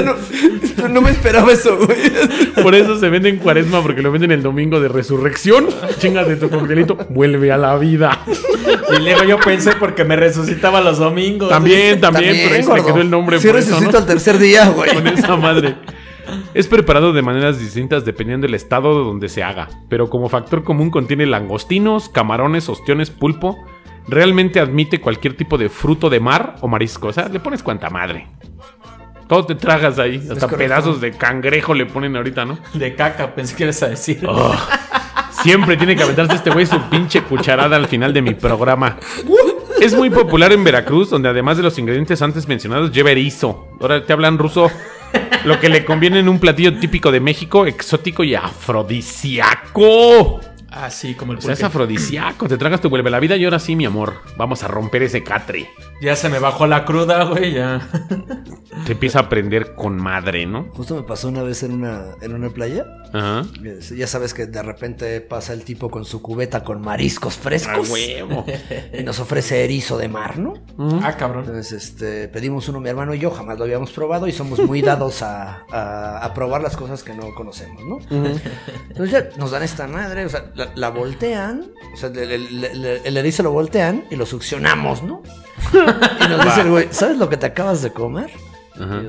[0.79, 1.99] No, no me esperaba eso, güey.
[2.63, 5.67] Por eso se vende en cuaresma, porque lo venden el domingo de resurrección.
[5.99, 8.19] Chingate tu coctelito, vuelve a la vida.
[8.97, 11.49] Y luego yo pensé porque me resucitaba los domingos.
[11.49, 13.99] También, también, pero ahí se quedó el nombre Sí por eso, resucito ¿no?
[13.99, 14.93] al tercer día, güey.
[14.95, 15.77] con esa madre.
[16.55, 20.91] Es preparado de maneras distintas dependiendo del estado donde se haga, pero como factor común
[20.91, 23.59] contiene langostinos, camarones, ostiones, pulpo.
[24.09, 27.09] Realmente admite cualquier tipo de fruto de mar o marisco.
[27.09, 28.27] O sea, le pones cuanta madre.
[29.29, 30.17] Todo te tragas ahí.
[30.17, 30.59] Hasta correcto.
[30.59, 32.59] pedazos de cangrejo le ponen ahorita, ¿no?
[32.75, 34.21] De caca, pensé que ibas a decir.
[34.27, 34.55] Oh,
[35.43, 38.99] siempre tiene que aventarse este güey su pinche cucharada al final de mi programa.
[39.81, 43.69] Es muy popular en Veracruz, donde además de los ingredientes antes mencionados, lleva erizo.
[43.81, 44.71] Ahora te hablan ruso.
[45.45, 50.41] Lo que le conviene en un platillo típico de México, exótico y afrodisíaco.
[50.75, 51.67] Ah, sí, como el O sea, es pulque.
[51.67, 52.49] afrodisíaco.
[52.49, 54.15] Te tragas tu vuelve la vida y ahora sí, mi amor.
[54.39, 55.69] Vamos a romper ese catre.
[56.01, 57.87] Ya se me bajó la cruda, güey, ya.
[58.87, 60.65] Te empieza a aprender con madre, ¿no?
[60.73, 62.87] Justo me pasó una vez en una, en una playa.
[63.13, 63.43] Ajá.
[63.95, 67.91] Ya sabes que de repente pasa el tipo con su cubeta con mariscos A frescos.
[67.91, 68.47] huevo.
[68.99, 70.55] Y nos ofrece erizo de mar, ¿no?
[71.03, 71.45] Ah, cabrón.
[71.47, 74.81] Entonces, este, pedimos uno, mi hermano y yo, jamás lo habíamos probado y somos muy
[74.81, 77.99] dados a, a- a probar las cosas que no conocemos, ¿no?
[78.89, 83.43] Entonces ya nos dan esta madre, o sea, la, la voltean, o sea, el, erizo
[83.43, 85.23] lo voltean y lo succionamos, ¿no?
[85.73, 88.31] Y nos dice el güey, ¿sabes lo que te acabas de comer?
[88.75, 89.03] Ajá.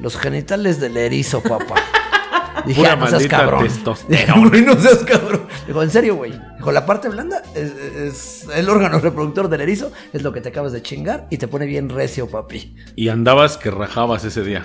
[0.00, 1.74] Los genitales del erizo, papá.
[2.66, 3.68] Dije, Pura "Ah, no seas cabrón.
[4.50, 5.46] Güey, no seas cabrón.
[5.66, 6.32] Dijo, en serio, güey.
[6.56, 10.48] Dijo, la parte blanda es, es el órgano reproductor del erizo, es lo que te
[10.48, 12.74] acabas de chingar y te pone bien recio, papi.
[12.96, 14.64] Y andabas que rajabas ese día.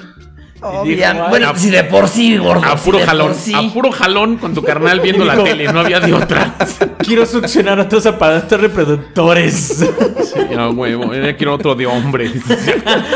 [1.29, 2.63] Bueno, "Ay, si de por sí, gordo.
[2.65, 3.53] A puro jalón, sí".
[3.53, 6.55] a puro jalón con tu carnal viendo la tele, no había de otra.
[6.99, 9.85] Quiero succionar otros aparatos reproductores.
[10.33, 12.31] Sí, a huevo, ya quiero otro de hombre.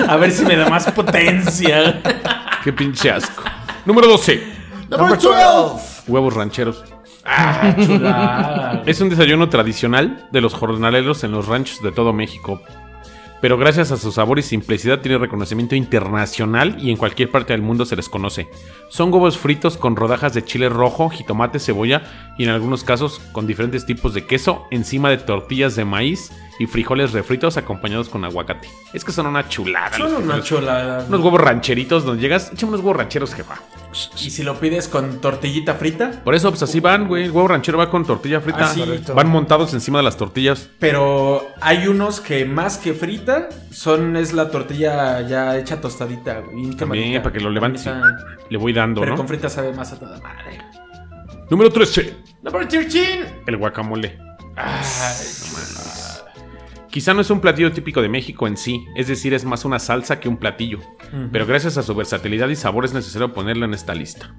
[0.08, 2.02] A ver si me da más potencia.
[2.64, 3.44] Qué pinche asco.
[3.86, 4.44] Número 12.
[4.90, 5.30] Number 12.
[6.08, 6.84] Huevos rancheros.
[7.26, 8.84] Ah, chulada.
[8.86, 12.62] Es un desayuno tradicional de los jornaleros en los ranchos de todo México.
[13.42, 17.62] Pero gracias a su sabor y simplicidad tiene reconocimiento internacional y en cualquier parte del
[17.62, 18.50] mundo se les conoce.
[18.90, 22.02] Son huevos fritos con rodajas de chile rojo, jitomate, cebolla
[22.38, 26.66] y en algunos casos con diferentes tipos de queso encima de tortillas de maíz y
[26.66, 28.68] frijoles refritos acompañados con aguacate.
[28.94, 29.96] Es que son una chulada.
[29.96, 31.06] Son una chulada.
[31.08, 33.62] Unos huevos rancheritos donde llegas, échame unos huevos rancheros, jefa.
[34.20, 37.26] Y si lo pides con tortillita frita, Por eso, pues así van, güey.
[37.26, 38.66] El huevo ranchero va con tortilla frita.
[38.66, 38.84] Ah, sí.
[39.14, 40.70] Van montados encima de las tortillas.
[40.80, 42.94] pero hay unos que más que
[43.28, 47.88] frita son es la tortilla ya hecha tostadita, güey, También, para que lo levantes.
[48.50, 49.18] Le voy dando, Pero ¿no?
[49.18, 50.60] con frita sabe más a toda madre.
[51.50, 52.16] Número 13.
[52.44, 53.42] Number 13.
[53.46, 54.18] El guacamole.
[54.56, 54.86] Ay,
[56.90, 59.78] Quizá no es un platillo típico de México en sí, es decir, es más una
[59.78, 60.80] salsa que un platillo.
[61.32, 64.34] Pero gracias a su versatilidad y sabor es necesario ponerlo en esta lista.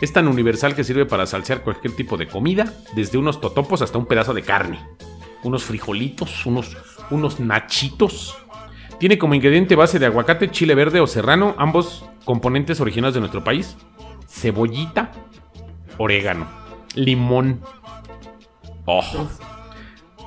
[0.00, 3.98] Es tan universal que sirve para salsear cualquier tipo de comida, desde unos totopos hasta
[3.98, 4.78] un pedazo de carne.
[5.42, 6.76] Unos frijolitos, unos,
[7.10, 8.36] unos nachitos.
[8.98, 13.44] Tiene como ingrediente base de aguacate, chile verde o serrano, ambos componentes originales de nuestro
[13.44, 13.76] país.
[14.28, 15.12] Cebollita,
[15.98, 16.46] orégano,
[16.94, 17.60] limón.
[18.86, 19.02] Oh.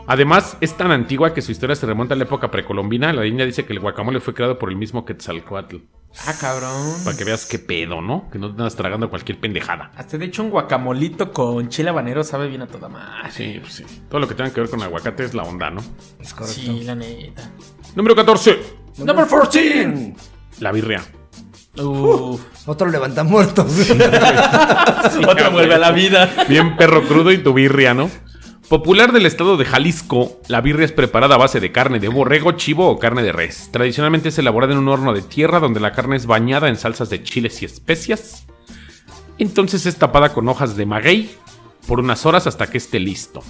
[0.08, 3.14] Además, es tan antigua que su historia se remonta a la época precolombina.
[3.14, 5.78] La India dice que el guacamole fue creado por el mismo Quetzalcoatl.
[6.26, 6.96] Ah, cabrón.
[7.06, 8.30] Para que veas qué pedo, ¿no?
[8.30, 9.92] Que no te andas tragando cualquier pendejada.
[9.96, 13.32] Hasta de hecho un guacamolito con chile habanero sabe bien a toda madre.
[13.32, 13.86] Sí, pues sí.
[14.10, 15.82] Todo lo que tenga que ver con aguacate es la onda, ¿no?
[16.20, 16.62] Es correcto.
[16.62, 17.50] Sí, la neta.
[17.96, 18.60] Número 14.
[18.98, 20.14] Number 14.
[20.60, 21.02] La birria.
[21.78, 22.42] Uf.
[22.68, 23.90] Otro levanta muertos.
[25.28, 26.30] Otro vuelve a la vida.
[26.50, 28.10] Bien perro crudo y tu birria, ¿no?
[28.72, 32.54] Popular del estado de Jalisco, la birria es preparada a base de carne de borrego,
[32.54, 33.68] chivo o carne de res.
[33.70, 37.10] Tradicionalmente es elaborada en un horno de tierra donde la carne es bañada en salsas
[37.10, 38.46] de chiles y especias.
[39.38, 41.36] Entonces es tapada con hojas de maguey
[41.86, 43.44] por unas horas hasta que esté listo.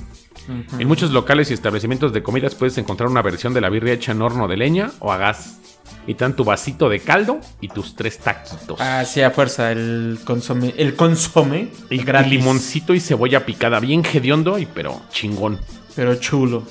[0.80, 4.14] En muchos locales y establecimientos de comidas puedes encontrar una versión de la birria hecha
[4.14, 5.71] en horno de leña o a gas.
[6.08, 8.80] Y te dan tu vasito de caldo y tus tres taquitos.
[8.82, 10.74] Ah, sí, a fuerza, el consome.
[10.78, 11.70] El consome.
[11.90, 15.60] y gratis, limoncito y cebolla picada, bien hediondo y pero chingón.
[15.96, 16.64] Pero chulo.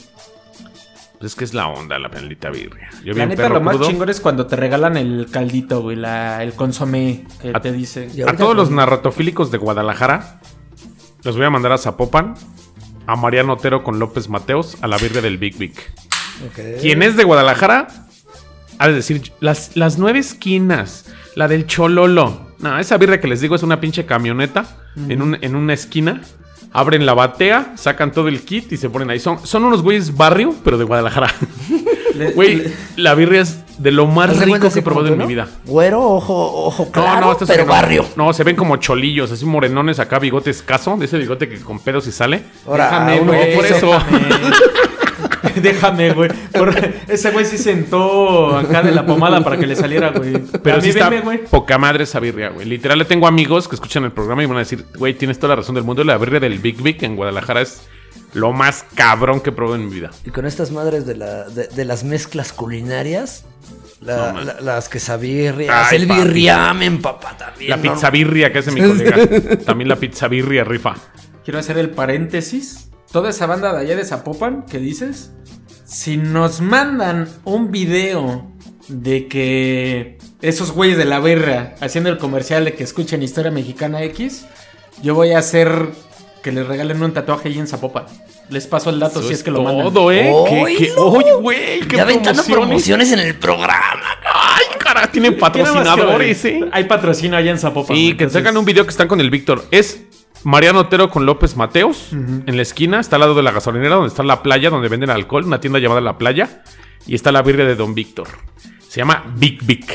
[1.18, 2.88] Pues es que es la onda, la maldita birria.
[3.04, 3.88] Yo La neta, lo más crudo.
[3.90, 5.96] chingón es cuando te regalan el caldito, güey.
[5.96, 8.08] La, el consomé que A- te dice.
[8.14, 10.40] Y A todos los narratofílicos de Guadalajara,
[11.22, 12.34] los voy a mandar a Zapopan,
[13.06, 15.74] a Mariano Otero con López Mateos, a la birria del Big Big.
[16.46, 16.80] Ok.
[16.80, 17.88] Quien es de Guadalajara,
[18.88, 22.48] de decir, las, las nueve esquinas, la del Chololo.
[22.58, 24.66] No, esa birria que les digo es una pinche camioneta
[25.08, 26.20] en, un- en una esquina.
[26.72, 29.18] Abren la batea, sacan todo el kit y se ponen ahí.
[29.18, 31.28] Son, son unos güeyes barrio, pero de Guadalajara.
[32.14, 35.06] Le- Güey, le- la birria es de lo más ¿Haz de rico que he probado
[35.08, 35.26] en mi no?
[35.26, 35.48] vida.
[35.64, 38.04] Güero, ojo, ojo No, claro, no, este pero barrio.
[38.16, 41.78] No, se ven como cholillos, así morenones acá, bigote escaso, de ese bigote que con
[41.78, 42.42] pedos y sale.
[42.66, 43.90] Ahora, Déjame, uno por eso.
[45.62, 46.30] Déjame, güey.
[46.52, 46.74] Por-
[47.08, 50.34] Ese güey sí sentó acá de la pomada para que le saliera, güey.
[50.62, 51.44] Pero A sí mí está veme, güey.
[51.44, 52.66] poca madre esa birria, güey.
[52.66, 55.50] Literal, le tengo amigos que escuchan el programa y van a decir, güey, tienes toda
[55.50, 56.04] la razón del mundo.
[56.04, 57.82] La birria del Big Big en Guadalajara es
[58.34, 60.10] lo más cabrón que he probado en mi vida.
[60.24, 63.44] Y con estas madres de, la, de, de las mezclas culinarias,
[64.00, 66.20] la- No, la- las quesabirrias, Ay, el papi.
[66.22, 67.70] birriamen, papá, también.
[67.70, 67.82] La ¿no?
[67.82, 69.16] pizza birria que hace mi colega.
[69.66, 70.94] También la pizza birria rifa.
[71.44, 72.89] Quiero hacer el paréntesis.
[73.12, 75.32] Toda esa banda de allá de Zapopan, ¿qué dices?
[75.84, 78.46] Si nos mandan un video
[78.88, 84.02] de que esos güeyes de la berra haciendo el comercial de que escuchen Historia Mexicana
[84.04, 84.46] X,
[85.02, 85.88] yo voy a hacer
[86.44, 88.04] que les regalen un tatuaje ahí en Zapopan.
[88.48, 89.92] Les paso el dato Eso si es que lo mandan.
[89.92, 90.32] todo, ¿eh?
[90.48, 91.02] ¿Qué, qué- ¡Oílo!
[91.18, 91.80] ¡Oye, güey!
[91.80, 92.48] ¡Qué Ya aventando promociones!
[92.68, 94.02] promociones en el programa.
[94.32, 95.10] ¡Ay, cara!
[95.10, 96.68] Tienen ¿Qué nada más patrocinadores, que- ¿eh?
[96.72, 97.96] Hay patrocinio allá en Zapopan.
[97.96, 99.64] Y güey, que entonces- sacan un video que están con el Víctor.
[99.70, 100.00] Es
[100.44, 102.12] Mariano Otero con López Mateos.
[102.12, 105.10] En la esquina está al lado de la gasolinera donde está la playa, donde venden
[105.10, 105.44] alcohol.
[105.44, 106.62] Una tienda llamada La Playa.
[107.06, 108.28] Y está la birria de Don Víctor.
[108.88, 109.86] Se llama Big Big.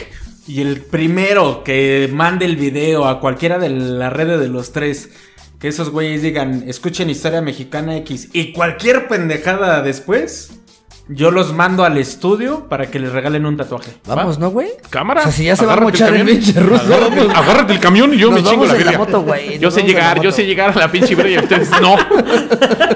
[0.48, 5.12] Y el primero que mande el video a cualquiera de la red de los tres,
[5.60, 10.60] que esos güeyes digan, escuchen Historia Mexicana X y cualquier pendejada después,
[11.08, 13.92] yo los mando al estudio para que les regalen un tatuaje.
[14.10, 14.16] ¿va?
[14.16, 14.70] Vamos, ¿no, güey?
[14.90, 15.22] Cámara.
[15.22, 16.84] O sea, si ya se va a agárrate mochar el pinche ruso.
[16.84, 18.74] Agárrate, agárrate el camión y yo Nos me chingo la
[19.20, 21.96] güey, Yo nos sé llegar, yo sé llegar a la pinche birria y ustedes no.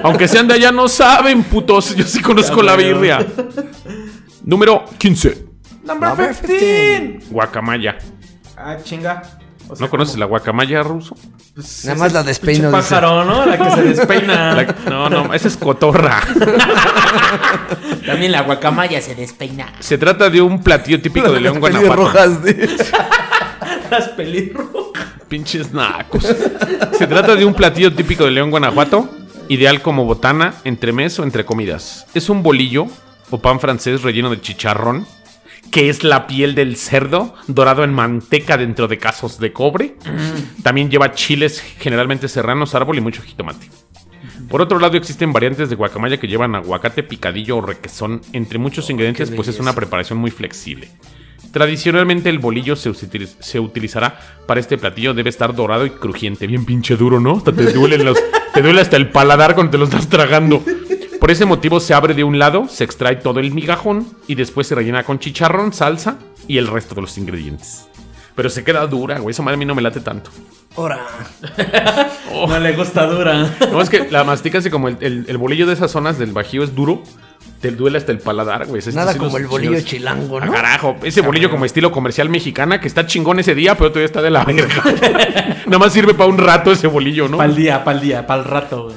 [0.02, 1.94] Aunque sean de allá, no saben, putos.
[1.94, 3.24] Yo sí conozco la birria.
[4.44, 5.46] Número 15.
[5.84, 7.20] Number Number 15.
[7.30, 7.98] Guacamaya.
[8.56, 9.39] Ah, chinga.
[9.70, 11.14] O sea, ¿No conoces como- la guacamaya ruso?
[11.54, 12.72] pues, Nada más la despeino, dice.
[12.82, 13.46] pájaro, ¿no?
[13.46, 14.54] La que se despeina.
[14.56, 16.20] La- no, no, esa es cotorra.
[18.06, 19.72] También la guacamaya se despeina.
[19.80, 21.96] Se trata de un platillo típico de León, Guanajuato.
[21.96, 22.68] rojas de...
[23.90, 25.04] Las pelirrojas.
[25.28, 26.24] Pinches nacos.
[26.98, 29.08] Se trata de un platillo típico de León, Guanajuato,
[29.48, 32.06] ideal como botana, entre mes o entre comidas.
[32.14, 32.86] Es un bolillo
[33.30, 35.06] o pan francés relleno de chicharrón,
[35.70, 39.96] que es la piel del cerdo dorado en manteca dentro de casos de cobre.
[40.62, 43.68] También lleva chiles generalmente serranos, árbol y mucho jitomate.
[44.48, 48.90] Por otro lado, existen variantes de guacamaya que llevan aguacate, picadillo o requesón, entre muchos
[48.90, 50.88] ingredientes, pues es una preparación muy flexible.
[51.52, 56.46] Tradicionalmente el bolillo se, utiliz- se utilizará para este platillo, debe estar dorado y crujiente,
[56.46, 57.36] bien pinche duro, ¿no?
[57.38, 58.18] Hasta te duelen los,
[58.52, 60.62] te duele hasta el paladar cuando te lo estás tragando.
[61.20, 64.66] Por ese motivo se abre de un lado, se extrae todo el migajón y después
[64.66, 66.16] se rellena con chicharrón, salsa
[66.48, 67.86] y el resto de los ingredientes.
[68.34, 70.30] Pero se queda dura, güey, esa madre a mí no me late tanto.
[70.76, 71.06] Ahora.
[72.32, 73.54] No le gusta dura.
[73.72, 76.30] No, es que la masticas y como el, el- el bolillo de esas zonas del
[76.32, 77.02] bajío es duro,
[77.60, 78.78] te duele hasta el paladar, güey.
[78.78, 80.52] Ese- Nada como el bolillo chilango, Ah, ¿no?
[80.52, 84.22] carajo, ese bolillo como estilo comercial mexicana que está chingón ese día, pero todavía está
[84.22, 84.82] de la verga.
[85.66, 87.36] Nada más sirve para un rato ese bolillo, ¿no?
[87.38, 88.96] Pa'l día, pa'l día, pa'l rato, güey.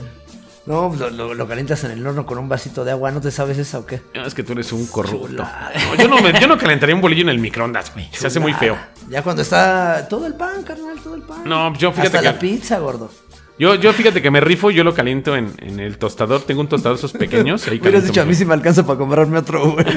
[0.65, 3.12] No, pues lo, lo- lo calientas en el horno con un vasito de agua.
[3.12, 4.02] ¿No te sabes esa o qué?
[4.13, 5.43] Es que tú eres un corrupto.
[5.43, 8.08] No, yo, no me- yo no calentaría un bolillo en el microondas, güey.
[8.13, 8.78] Se hace muy feo.
[9.10, 11.41] Ya cuando está todo el pan, carnal, todo el pan.
[11.45, 13.12] No, yo fíjate Hasta que- la pizza, gordo.
[13.60, 16.41] Yo, yo fíjate que me rifo, yo lo caliento en, en el tostador.
[16.41, 17.67] Tengo un tostador esos pequeños.
[17.67, 19.86] ahí Hubieras dicho, a mí sí me alcanza para comprarme otro, güey.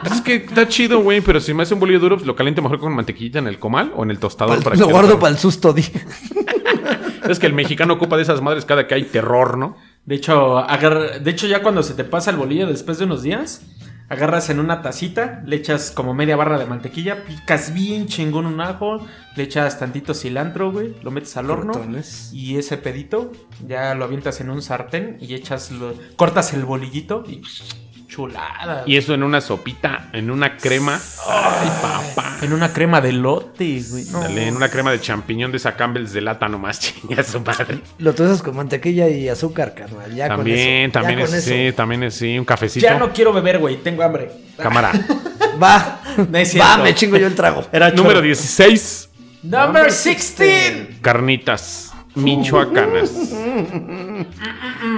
[0.00, 2.34] Pues es que está chido, güey, pero si me hace un bolillo duro, pues lo
[2.36, 4.62] caliento mejor con mantequillita en el comal o en el tostador.
[4.62, 5.82] para lo que- guardo para el susto, di.
[7.28, 9.76] Es que el mexicano ocupa de esas madres cada que hay terror, ¿no?
[10.04, 13.22] De hecho, agarra- de hecho, ya cuando se te pasa el bolillo después de unos
[13.22, 13.62] días,
[14.08, 18.60] agarras en una tacita, le echas como media barra de mantequilla, picas bien chingón un
[18.62, 22.30] ajo, le echas tantito cilantro, güey, lo metes al horno Cortones.
[22.32, 23.32] y ese pedito
[23.66, 27.42] ya lo avientas en un sartén y echas, lo, cortas el bolillito y
[28.08, 28.82] chulada.
[28.86, 30.98] Y eso en una sopita, en una crema.
[31.28, 32.36] Ay, papá.
[32.42, 34.04] en una crema de lote, güey.
[34.06, 34.20] No.
[34.20, 37.80] Dale, en una crema de champiñón de esa Campbell's de lata nomás, chinga su madre.
[37.98, 40.12] Lo tuestas con mantequilla y azúcar, carnal.
[40.14, 40.90] Ya con También.
[40.90, 41.50] Ya también con es, eso.
[41.50, 42.82] sí, también es, sí, un cafecito.
[42.82, 44.30] Ya no quiero beber, güey, tengo hambre.
[44.56, 44.92] Cámara.
[45.62, 46.00] Va.
[46.16, 46.68] No es cierto.
[46.68, 47.66] Va, me chingo yo el trago.
[47.72, 48.22] Era Número choro.
[48.22, 49.10] 16.
[49.42, 50.98] Number 16.
[51.00, 53.12] Carnitas michoacanas.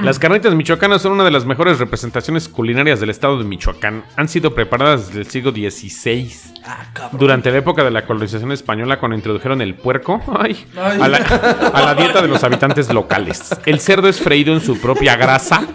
[0.02, 4.04] Las carnitas michoacanas son una de las mejores representaciones culinarias del estado de Michoacán.
[4.16, 6.32] Han sido preparadas desde el siglo XVI.
[6.64, 7.10] Ah.
[7.12, 11.00] Durante la época de la colonización española, cuando introdujeron el puerco ay, Ay.
[11.00, 13.54] A, la, a la dieta de los habitantes locales.
[13.66, 15.66] El cerdo es freído en su propia grasa.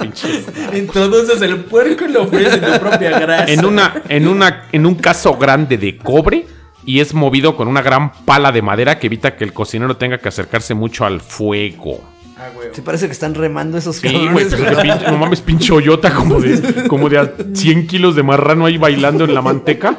[0.00, 0.46] Pinches.
[0.74, 3.52] Introduces el puerco y lo ofreces en tu propia grasa.
[3.52, 6.46] En, una, en, una, en un caso grande de cobre
[6.86, 10.18] y es movido con una gran pala de madera que evita que el cocinero tenga
[10.18, 12.13] que acercarse mucho al fuego.
[12.44, 12.68] Ah, güey.
[12.72, 14.54] Sí, parece que están remando esos Sí, güey, cabrones.
[14.54, 18.22] pero de pinche- no mames, pinche hoyota como de, como de a 100 kilos de
[18.22, 19.96] marrano ahí bailando en la manteca.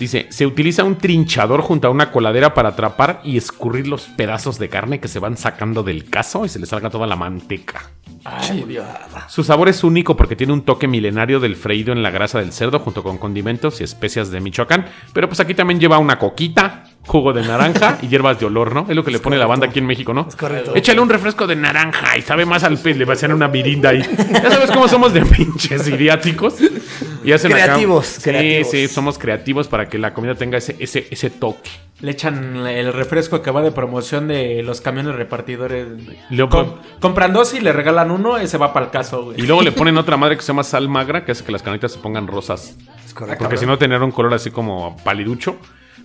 [0.00, 4.58] Dice, se utiliza un trinchador junto a una coladera para atrapar y escurrir los pedazos
[4.58, 7.82] de carne que se van sacando del caso y se le salga toda la manteca.
[8.24, 8.84] Ay, Dios.
[9.28, 12.52] Su sabor es único porque tiene un toque milenario del freído en la grasa del
[12.52, 14.86] cerdo junto con condimentos y especias de Michoacán.
[15.12, 18.86] Pero pues aquí también lleva una coquita, jugo de naranja y hierbas de olor, ¿no?
[18.88, 20.26] Es lo que le pone la banda aquí en México, ¿no?
[20.28, 20.76] Es correcto.
[20.76, 23.48] Échale un refresco de naranja y sabe más al pez, le va a hacer una
[23.48, 24.02] mirinda ahí.
[24.32, 26.54] Ya sabes cómo somos de pinches idiáticos.
[27.24, 28.70] Y hacen acá- Creativos, Sí, creativos.
[28.70, 31.68] sí, somos creativos para que la comida tenga ese, ese, ese toque.
[32.00, 35.88] Le echan el refresco que va de promoción de los camiones repartidores.
[36.30, 39.40] Luego- Com- compran dos y le regalan uno, ese va para el caso, güey.
[39.40, 41.62] Y luego le ponen otra madre que se llama sal magra, que hace que las
[41.62, 42.76] canitas se pongan rosas.
[43.04, 43.42] Es correcto.
[43.42, 45.56] Porque si no tener un color así como paliducho,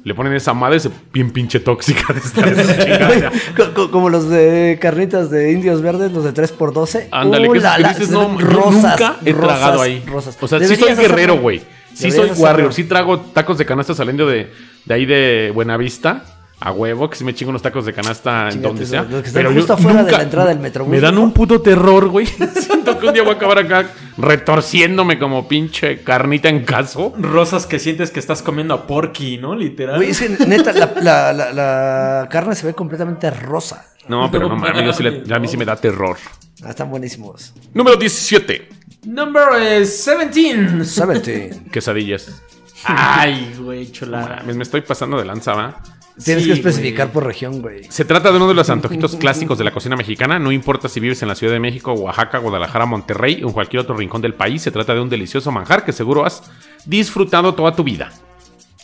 [0.04, 3.32] le ponen esa madre ese bien pinche tóxica de estar esa chingada.
[3.56, 7.08] Co- co- Como los de carnitas de indios verdes, los de 3x12.
[7.12, 10.04] Ándale, Uh, que, la, que dices, se no, rosas, nunca he rosas, tragado ahí.
[10.06, 10.38] rosas.
[10.42, 11.62] O sea, sí soy guerrero, güey.
[11.94, 14.52] Sí soy warrior, sí trago tacos de canasta saliendo de,
[14.86, 16.26] de ahí de Buenavista.
[16.66, 19.02] A huevo, que sí me chingo unos tacos de canasta en donde sea.
[19.02, 21.16] los que están Pero justo yo afuera de nunca- la entrada del Metrobús, Me dan
[21.16, 21.22] ¿no?
[21.24, 22.26] un puto terror, güey.
[22.56, 27.14] Siento que un día voy a acabar acá retorciéndome como pinche carnita en caso.
[27.18, 29.56] Rosas que sientes que estás comiendo a porky, ¿no?
[29.56, 29.98] Literal.
[29.98, 33.86] Güey, es que neta, la, la- la- la carne se ve completamente rosa.
[34.08, 36.16] No, pero no yo sí le- a mí sí me da terror.
[36.64, 37.54] Ah, están buenísimos.
[37.74, 38.70] Número 17.
[39.06, 40.78] Number eh, 17.
[40.78, 41.62] 17.
[41.72, 42.42] Quesadillas.
[42.86, 44.38] Ay, güey, chulada.
[44.38, 45.82] Mames, me estoy pasando de lanza, ¿va?
[46.24, 47.14] Tienes Sí, que especificar güey.
[47.14, 47.84] por región, güey.
[47.90, 50.38] Se trata de uno de los antojitos clásicos de la cocina mexicana.
[50.40, 53.82] No importa si vives en la Ciudad de México, Oaxaca, Guadalajara, Monterrey o en cualquier
[53.82, 56.44] otro rincón del país, se trata de un delicioso manjar que seguro has
[56.86, 58.12] disfrutado toda tu vida.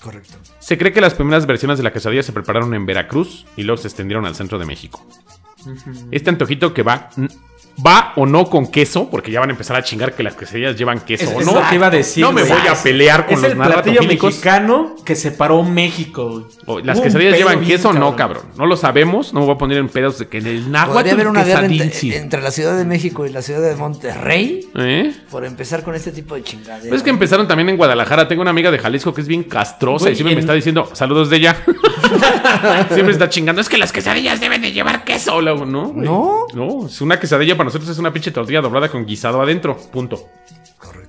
[0.01, 0.33] Correcto.
[0.59, 3.81] Se cree que las primeras versiones de la quesadilla se prepararon en Veracruz y luego
[3.81, 5.05] se extendieron al centro de México.
[6.11, 7.09] Este antojito que va,
[7.85, 10.75] va o no con queso, porque ya van a empezar a chingar que las quesadillas
[10.77, 11.53] llevan queso Es, o es no.
[11.61, 12.23] lo que iba a decir.
[12.23, 16.47] No me voy a pelear con es los el platillo mexicano que separó México.
[16.83, 18.43] Las quesadillas llevan bien queso o no, cabrón.
[18.57, 19.33] No lo sabemos.
[19.33, 21.43] No me voy a poner en pedos de que en el náhuatl Podría haber una
[21.43, 25.13] guerra entre, la Ciudad de México y la Ciudad de Monterrey ¿Eh?
[25.29, 26.87] por empezar con este tipo de chingaderas.
[26.87, 28.27] Pues es que empezaron también en Guadalajara.
[28.27, 30.53] Tengo una amiga de Jalisco que es bien castrosa Güey, y siempre en- me está
[30.53, 31.57] diciendo saludos de ella.
[32.89, 33.61] siempre está chingando.
[33.61, 35.41] Es que las quesadillas deben de llevar queso.
[35.41, 35.89] Luego, ¿no?
[35.89, 36.05] güey.
[36.05, 36.45] ¿No?
[36.53, 39.77] No, es una quesadilla para nosotros es una pinche tortilla doblada con guisado adentro.
[39.77, 40.27] Punto.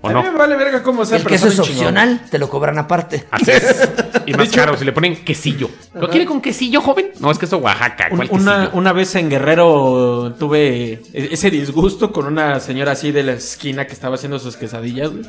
[0.03, 0.39] ¿O A mí me no?
[0.39, 3.27] vale verga cómo sea, El queso es opcional, te lo cobran aparte.
[3.31, 3.89] Así es.
[4.27, 5.69] Y más caro, si le ponen quesillo.
[5.95, 7.11] ¿Lo quiere con quesillo, joven?
[7.21, 8.09] No, es queso Oaxaca.
[8.11, 8.79] Un- ¿Cuál una, quesillo?
[8.79, 13.87] una vez en Guerrero tuve e- ese disgusto con una señora así de la esquina
[13.87, 15.11] que estaba haciendo sus quesadillas.
[15.11, 15.25] güey.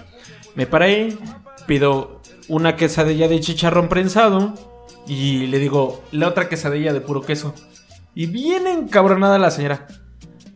[0.56, 1.18] Me paré,
[1.68, 4.54] pido una quesadilla de chicharrón prensado
[5.08, 7.54] y le digo la otra quesadilla de puro queso.
[8.14, 9.88] Y bien encabronada la señora.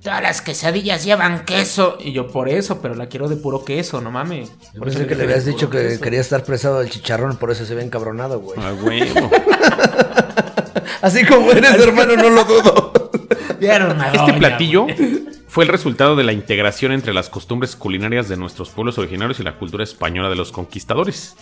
[0.04, 1.98] Todas las quesadillas llevan queso.
[2.00, 4.52] Y yo, por eso, pero la quiero de puro queso, no mames.
[4.78, 6.02] Por Pensé eso que le habías dicho que queso.
[6.02, 8.60] quería estar presado del chicharrón, por eso se ve encabronado, güey.
[8.62, 9.32] Ah, huevo.
[11.02, 12.94] Así como eres, hermano, no lo dudo.
[13.60, 15.25] Vieron Este doña, platillo güey.
[15.56, 19.44] Fue el resultado de la integración entre las costumbres culinarias de nuestros pueblos originarios y
[19.44, 21.38] la cultura española de los conquistadores.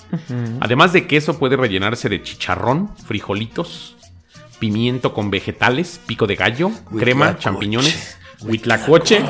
[0.59, 3.95] Además de queso, puede rellenarse de chicharrón, frijolitos,
[4.59, 7.43] pimiento con vegetales, pico de gallo, crema, Huitlacoche.
[7.43, 9.25] champiñones, huitlacoche,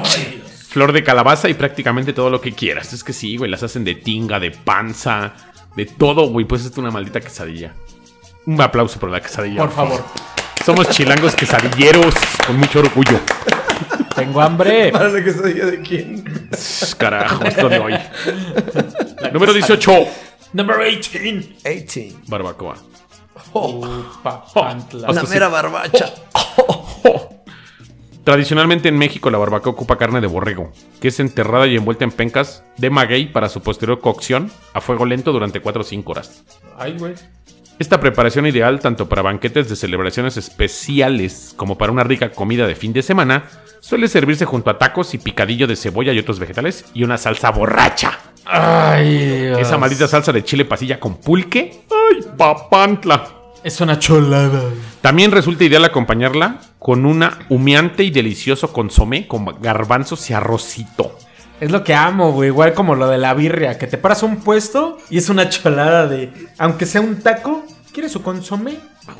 [0.68, 2.92] flor de calabaza y prácticamente todo lo que quieras.
[2.92, 5.34] Es que sí, güey, las hacen de tinga, de panza,
[5.78, 6.46] de todo, güey.
[6.46, 7.74] Pues es una maldita quesadilla.
[8.46, 9.62] Un aplauso por la quesadilla.
[9.62, 10.04] Por favor.
[10.66, 12.14] Somos chilangos quesadilleros
[12.46, 13.18] con mucho orgullo.
[14.16, 14.92] Tengo hambre.
[14.92, 16.50] ¿Para la quesadilla de quién?
[16.98, 17.94] Carajo, esto de hoy.
[19.34, 19.92] Número 18.
[20.54, 21.50] Number 18.
[21.64, 22.18] 18.
[22.28, 22.76] Barbacoa.
[23.54, 25.14] Upa, Oh.
[25.26, 25.28] sí.
[25.30, 26.14] mera barbacha.
[28.24, 30.72] Tradicionalmente en México la barbacoa ocupa carne de borrego,
[31.02, 35.06] que es enterrada y envuelta en pencas de maguey para su posterior cocción a fuego
[35.06, 36.44] lento durante 4 o 5 horas.
[36.78, 37.16] Ay, güey.
[37.80, 42.76] Esta preparación ideal tanto para banquetes de celebraciones especiales como para una rica comida de
[42.76, 43.46] fin de semana
[43.80, 47.50] suele servirse junto a tacos y picadillo de cebolla y otros vegetales y una salsa
[47.50, 48.20] borracha.
[48.46, 49.60] Ay, Dios.
[49.60, 51.84] Esa maldita salsa de chile pasilla con pulque.
[51.90, 53.28] ¡Ay, papantla!
[53.64, 54.62] Es una cholada.
[55.02, 61.18] También resulta ideal acompañarla con una humeante y delicioso consomé con garbanzos y arrocito.
[61.60, 62.50] Es lo que amo, güey.
[62.50, 63.78] Igual como lo de la birria.
[63.78, 66.32] Que te paras a un puesto y es una cholada de.
[66.58, 68.78] Aunque sea un taco, ¿quieres su consomé?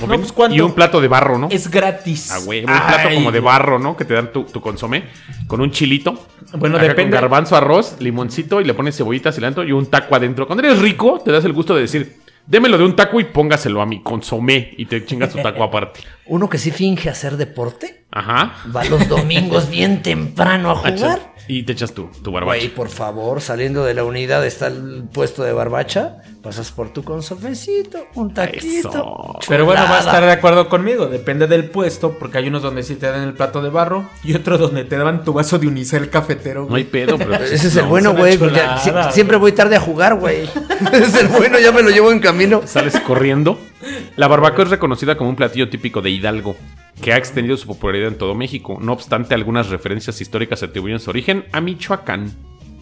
[0.08, 0.56] No, pues ¿cuánto?
[0.56, 1.50] Y un plato de barro, ¿no?
[1.52, 2.32] Es gratis.
[2.32, 3.98] Ah, güey, un plato como de barro, ¿no?
[3.98, 5.04] Que te dan tu, tu consomé
[5.48, 6.28] con un chilito.
[6.54, 7.12] Bueno, Acá depende.
[7.12, 10.48] Con garbanzo, arroz, limoncito y le pones cebollita, cilantro y un taco adentro.
[10.48, 12.16] Cuando eres rico, te das el gusto de decir,
[12.48, 16.00] démelo de un taco y póngaselo a mi consomé y te chingas tu taco aparte.
[16.26, 18.54] Uno que sí finge hacer deporte, Ajá.
[18.76, 21.34] va los domingos bien temprano a jugar.
[21.48, 22.58] Y te echas tu, tu barbacha.
[22.60, 27.04] Güey, por favor, saliendo de la unidad está el puesto de barbacha, pasas por tu
[27.04, 28.90] consomecito, un taquito.
[28.90, 29.40] Eso.
[29.50, 31.08] Pero bueno, va a estar de acuerdo conmigo.
[31.08, 34.36] Depende del puesto, porque hay unos donde sí te dan el plato de barro y
[34.36, 36.66] otros donde te daban tu vaso de unicel cafetero.
[36.70, 37.34] No hay pedo, pero...
[37.44, 38.38] Ese es el No, bueno, güey.
[38.38, 39.14] porque chulada, güey.
[39.14, 40.44] siempre voy tarde a jugar, güey.
[40.94, 42.62] Ese es el bueno, ya me lo llevo en camino.
[42.66, 43.60] sales corriendo.
[44.16, 46.56] La barbacoa es reconocida como un platillo típico de Hidalgo,
[47.04, 48.78] que ha extendido su popularidad en todo México.
[48.82, 52.32] No obstante, algunas referencias históricas atribuyen su origen a Michoacán.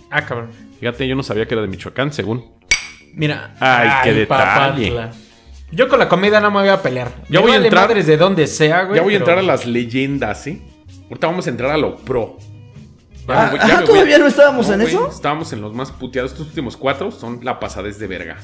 [0.10, 0.50] Ah, cabrón.
[0.80, 2.46] Fíjate, yo no sabía que era de Michoacán, según.
[3.14, 3.56] Mira.
[3.60, 4.26] Ay, qué detalle.
[4.28, 5.12] papantla.
[5.72, 7.12] Yo con la comida no me voy a pelear.
[7.30, 8.98] Ya voy a entrar- madres de donde sea, güey.
[8.98, 10.62] ya voy a entrar a las leyendas, ¿sí?
[11.10, 12.38] Ahorita vamos a entrar a lo pro.
[13.28, 15.10] Ya Ah, me voy- ya ah, voy ¿todavía no estábamos en güey, eso?
[15.10, 16.32] Estábamos en los más puteados.
[16.32, 18.38] Estos últimos cuatro son la pasadez de verga.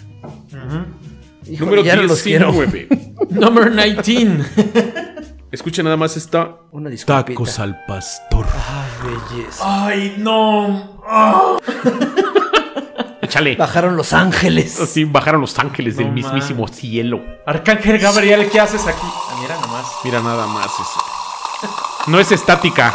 [1.59, 2.51] Número ya no los quiero.
[2.51, 2.87] 19.
[5.57, 5.57] Number 19.
[5.57, 6.55] Escuchen nada más esta.
[6.71, 7.63] Una disculpita.
[7.63, 8.45] al pastor.
[8.53, 9.85] Ay, belleza.
[9.85, 11.01] Ay, no.
[13.21, 13.55] Échale.
[13.55, 14.79] Bajaron los ángeles.
[14.79, 17.21] Así bajaron los ángeles del mismísimo cielo.
[17.45, 18.99] Arcángel Gabriel, ¿qué haces aquí?
[19.03, 19.85] Ah, mira nomás.
[20.03, 21.01] Mira nada más eso.
[22.07, 22.93] No es estática.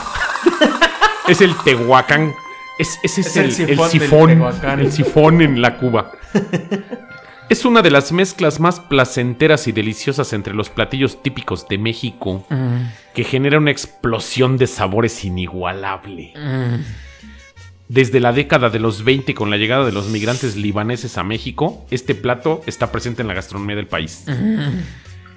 [1.29, 2.35] es el Tehuacán.
[2.79, 4.43] Es, ese es, Es el, el el sifón.
[4.79, 6.13] El sifón en la cuba.
[7.53, 12.47] Es una de las mezclas más placenteras y deliciosas entre los platillos típicos de México.
[13.15, 16.33] Que genera una explosión de sabores inigualable.
[17.89, 21.87] Desde la década de los 20 con la llegada de los migrantes libaneses a México,
[21.91, 24.25] este plato está presente en la gastronomía del país.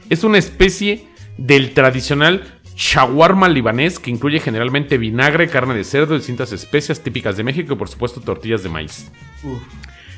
[0.10, 6.54] Es una especie del tradicional shawarma libanés que incluye generalmente vinagre, carne de cerdo, distintas
[6.54, 9.12] especias típicas de México y por supuesto tortillas de maíz.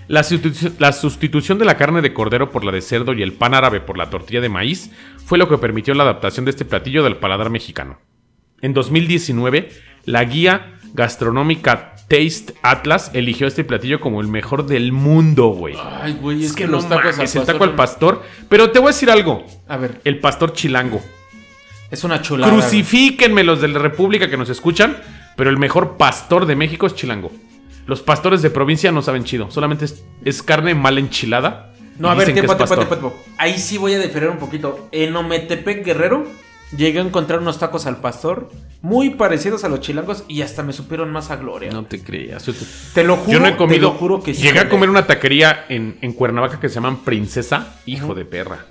[0.07, 3.33] La, sustitu- la sustitución de la carne de cordero por la de cerdo y el
[3.33, 4.91] pan árabe por la tortilla de maíz
[5.25, 7.99] fue lo que permitió la adaptación de este platillo del paladar mexicano.
[8.61, 9.69] En 2019,
[10.05, 15.75] la guía gastronómica Taste Atlas eligió este platillo como el mejor del mundo, güey.
[16.01, 18.23] Ay, güey, es, que, los tacos al el taco al pastor.
[18.47, 19.45] Pero te voy a decir algo.
[19.67, 21.01] A ver, El pastor chilango.
[21.91, 22.51] es una chulada.
[22.53, 24.95] Crucifíquenme los de la República que nos escuchan,
[25.35, 27.29] pero el mejor pastor de México es chilango.
[27.87, 31.73] Los pastores de provincia no saben chido, solamente es, es carne mal enchilada.
[31.97, 32.77] No, a ver, tiempo, tiempo, pastor.
[32.77, 33.17] tiempo, tiempo.
[33.39, 34.87] Ahí sí voy a diferir un poquito.
[34.91, 36.27] En Ometepec, Guerrero,
[36.75, 38.49] llegué a encontrar unos tacos al pastor
[38.81, 41.71] muy parecidos a los chilangos y hasta me supieron más a gloria.
[41.71, 42.45] No te creas.
[42.93, 43.87] Te lo juro, Yo no he comido.
[43.89, 44.43] te lo juro que sí.
[44.43, 48.65] Llegué a comer una taquería en, en Cuernavaca que se llaman Princesa, hijo de perra.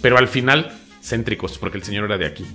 [0.00, 2.46] Pero al final, céntricos, porque el señor era de aquí.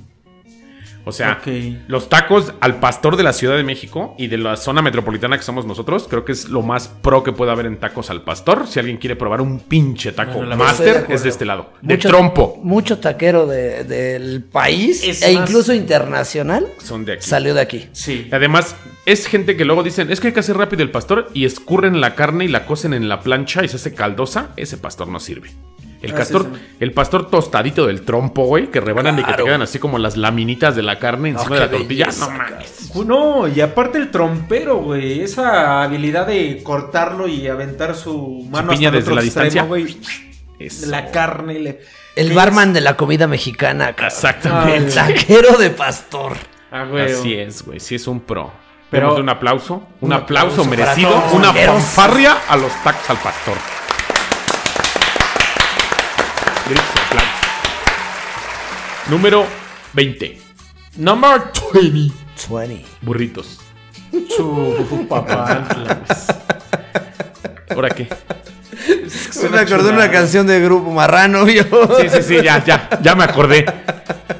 [1.08, 1.41] O sea,
[1.88, 5.43] los tacos al pastor de la Ciudad de México y de la zona metropolitana que
[5.43, 8.68] somos nosotros, creo que es lo más pro que puede haber en tacos al pastor.
[8.68, 11.72] Si alguien quiere probar un pinche taco Bueno, de master, es de este lado.
[11.82, 12.60] De trompo.
[12.64, 17.24] Mucho taquero de- del país Es e más- incluso internacional Son de aquí.
[17.28, 17.88] salió de aquí.
[17.93, 18.28] Sí.
[18.32, 21.45] Además, es gente que luego dicen, es que hay que hacer rápido el pastor y
[21.45, 24.49] escurren la carne y la cocen en la plancha y se hace caldosa.
[24.58, 25.51] Ese pastor no sirve.
[26.02, 26.76] El, Ah, castor, sí, sí.
[26.80, 30.16] el pastor tostadito del trompo, güey, que rebanan y que te quedan así como las
[30.16, 32.06] laminitas de la carne encima de la tortilla.
[32.06, 32.95] belleza, no mames.
[32.95, 35.22] No, y aparte el trompero, güey.
[35.22, 39.45] Esa habilidad de cortarlo y aventar su mano piña hasta el desde otro la extremo,
[39.45, 39.64] distancia.
[39.64, 39.98] güey.
[40.88, 41.54] La carne.
[41.56, 41.80] y le-
[42.16, 43.88] El ¿Qué barman de la comida mexicana.
[43.93, 44.06] cabrón.
[44.08, 44.78] Exactamente.
[44.78, 46.34] El taquero de pastor.
[46.72, 47.12] Ah, güey.
[47.12, 47.80] Así es, güey.
[47.80, 48.52] Sí es un pro.
[48.89, 49.76] Pero- un aplauso.
[50.02, 51.24] Un, Un aplauso, aplauso merecido.
[51.34, 53.58] Una fanfarria a los tacos al pastor.
[56.68, 57.28] Gritos de aplauso.
[59.10, 59.45] Número
[59.93, 60.38] 20.
[60.97, 61.41] Number
[61.74, 62.14] 20.
[62.49, 62.86] 20.
[63.01, 63.62] Burritos.
[64.36, 65.66] Chu, papá.
[67.70, 68.10] ¿Ahora qué?
[69.49, 71.64] Me acordé de una canción de grupo marrano, vio.
[71.99, 73.66] Sí, sí, sí, ya, ya, ya me acordé.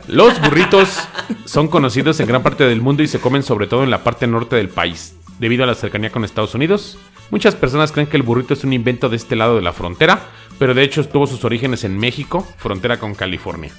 [0.07, 0.99] Los burritos
[1.45, 4.28] son conocidos en gran parte del mundo y se comen sobre todo en la parte
[4.28, 5.15] norte del país.
[5.39, 6.97] Debido a la cercanía con Estados Unidos,
[7.30, 10.20] muchas personas creen que el burrito es un invento de este lado de la frontera,
[10.59, 13.72] pero de hecho tuvo sus orígenes en México, frontera con California.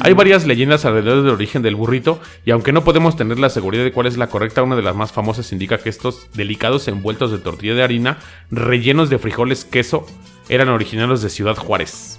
[0.00, 3.84] Hay varias leyendas alrededor del origen del burrito y aunque no podemos tener la seguridad
[3.84, 7.30] de cuál es la correcta, una de las más famosas indica que estos delicados envueltos
[7.30, 8.18] de tortilla de harina,
[8.50, 10.06] rellenos de frijoles, queso,
[10.48, 12.18] eran originarios de Ciudad Juárez.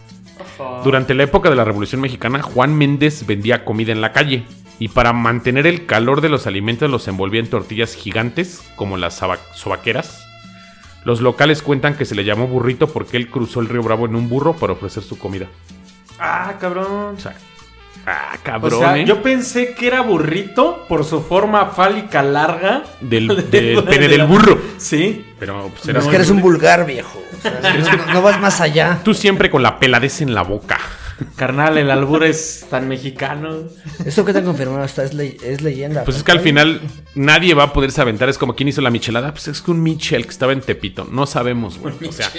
[0.83, 4.43] Durante la época de la Revolución Mexicana, Juan Méndez vendía comida en la calle
[4.79, 9.21] y para mantener el calor de los alimentos los envolvía en tortillas gigantes como las
[9.53, 10.25] sobaqueras.
[11.05, 14.15] Los locales cuentan que se le llamó burrito porque él cruzó el río Bravo en
[14.15, 15.47] un burro para ofrecer su comida.
[16.19, 17.15] Ah, cabrón.
[17.15, 17.33] O sea,
[18.05, 19.05] ah, O cabrón, sea, ¿eh?
[19.05, 22.83] yo pensé que era burrito por su forma fálica larga.
[23.01, 24.59] Del, De- del de pene del burro.
[24.77, 25.25] Sí.
[25.39, 27.21] Pero pues, era- Es que eres un vulgar, viejo.
[27.37, 27.73] O sea,
[28.05, 28.99] no, no vas más allá.
[29.03, 30.79] tú siempre con la peladez en la boca.
[31.35, 33.59] Carnal, el albur es tan mexicano.
[34.03, 35.03] ¿Esto qué tan confirmado está?
[35.03, 36.03] Es, le- es leyenda.
[36.03, 36.81] Pues es que al final
[37.15, 38.29] nadie va a poderse aventar.
[38.29, 39.31] Es como quién hizo la michelada.
[39.31, 41.07] Pues es que un Michel que estaba en Tepito.
[41.11, 41.93] No sabemos, güey.
[42.07, 42.29] O sea,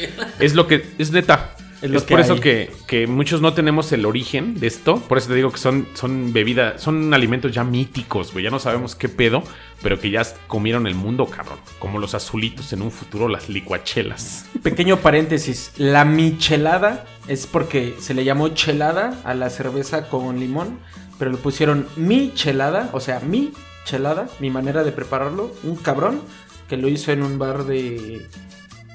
[0.40, 0.84] es lo que.
[0.98, 1.54] Es neta.
[1.93, 5.01] Es por eso que, que muchos no tenemos el origen de esto.
[5.01, 8.45] Por eso te digo que son, son bebidas, son alimentos ya míticos, güey.
[8.45, 9.43] Ya no sabemos qué pedo,
[9.82, 11.59] pero que ya comieron el mundo, cabrón.
[11.78, 14.47] Como los azulitos en un futuro, las licuachelas.
[14.62, 15.72] Pequeño paréntesis.
[15.76, 20.78] La michelada es porque se le llamó chelada a la cerveza con limón,
[21.18, 23.53] pero le pusieron michelada, o sea, mi
[23.85, 25.55] chelada, mi manera de prepararlo.
[25.62, 26.22] Un cabrón
[26.68, 28.26] que lo hizo en un bar de.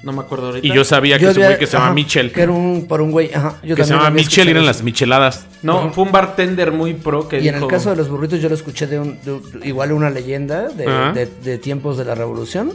[0.02, 0.66] No me acuerdo ahorita.
[0.66, 2.32] Y yo sabía que Yo es un había- güey que se llama Michel.
[2.32, 3.32] Que era un, por un güey.
[3.34, 5.46] Ajá, yo Que se llama Michel y eran las micheladas.
[5.62, 8.48] No, fue un bartender muy pro que Y en el caso de los burritos, yo
[8.48, 11.12] lo escuché de, un, de igual una leyenda de, Ajá.
[11.12, 12.72] de- de tiempos de la revolución.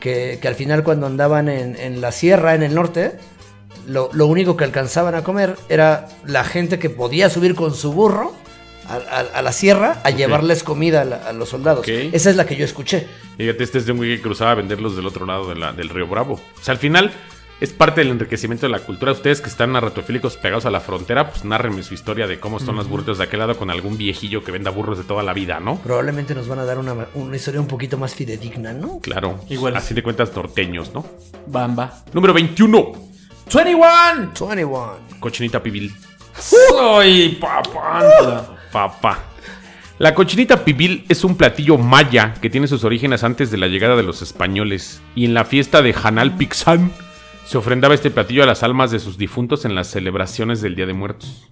[0.00, 3.12] Que, que al final, cuando andaban en, en la sierra, en el norte,
[3.86, 7.92] lo, lo único que alcanzaban a comer era la gente que podía subir con su
[7.92, 8.32] burro
[8.92, 11.86] a, a- a la sierra a llevarles comida a, la- a los soldados.
[11.88, 13.06] Esa es la que yo escuché.
[13.36, 15.72] Fíjate, este es de un güey que cruzaba a venderlos del otro lado de la-
[15.72, 16.34] del río Bravo.
[16.34, 17.10] O sea, al final
[17.60, 19.12] es parte del enriquecimiento de la cultura.
[19.12, 22.74] Ustedes que están narratofílicos pegados a la frontera, pues nárrenme su historia de cómo son
[22.74, 25.60] los burritos de aquel lado con algún viejillo que venda burros de toda la vida,
[25.60, 25.76] ¿no?
[25.78, 28.98] Probablemente nos van a dar una, una historia un poquito más fidedigna, ¿no?
[29.00, 29.38] Claro.
[29.48, 29.76] Igual.
[29.76, 31.06] Así de cuentas norteños, ¿no?
[31.46, 32.02] Bamba.
[32.12, 32.92] Número 21.
[33.54, 34.32] 21.
[34.48, 34.92] 21.
[35.20, 35.94] Cochinita pibil.
[36.38, 38.56] Soy papá.
[38.70, 39.18] Papá.
[39.98, 43.94] La cochinita pibil es un platillo maya que tiene sus orígenes antes de la llegada
[43.96, 45.00] de los españoles.
[45.14, 46.90] Y en la fiesta de Hanal Pixán
[47.44, 50.86] se ofrendaba este platillo a las almas de sus difuntos en las celebraciones del Día
[50.86, 51.48] de Muertos.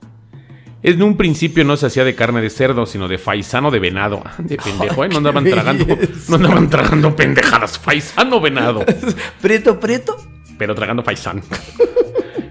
[0.83, 4.22] En un principio no se hacía de carne de cerdo, sino de faisano de venado.
[4.39, 5.09] De pendejo, ¿eh?
[5.11, 5.85] No andaban tragando,
[6.28, 7.78] no andaban tragando pendejadas.
[7.78, 8.85] Faisano venado.
[9.43, 10.16] Prieto, prieto.
[10.59, 11.43] pero tragando faisán.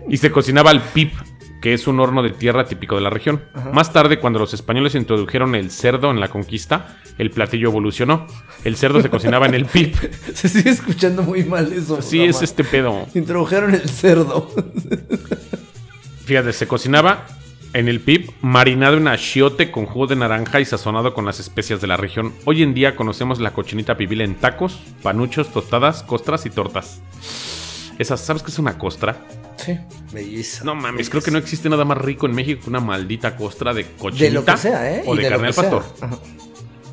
[0.07, 1.11] y se cocinaba al pip,
[1.61, 3.41] que es un horno de tierra típico de la región.
[3.73, 8.27] Más tarde, cuando los españoles introdujeron el cerdo en la conquista, el platillo evolucionó.
[8.63, 9.95] El cerdo se cocinaba en el pip.
[10.33, 12.01] Se sigue escuchando muy mal eso.
[12.01, 13.07] Sí, es este pedo.
[13.13, 14.49] Introdujeron el cerdo.
[16.25, 17.25] Fíjate, se cocinaba
[17.73, 21.81] en el pip marinado en achiote con jugo de naranja y sazonado con las especias
[21.81, 22.33] de la región.
[22.45, 27.01] Hoy en día conocemos la cochinita pibil en tacos, panuchos, tostadas, costras y tortas.
[27.97, 29.17] Esas, ¿sabes qué es una costra?
[29.63, 29.77] Sí.
[30.13, 30.63] Belleza.
[30.63, 33.73] No mames, creo que no existe nada más rico en México que una maldita costra
[33.73, 34.25] de cochinita.
[34.25, 35.03] De lo que sea, ¿eh?
[35.05, 35.83] O de, carne al pastor.
[36.01, 36.17] Ajá.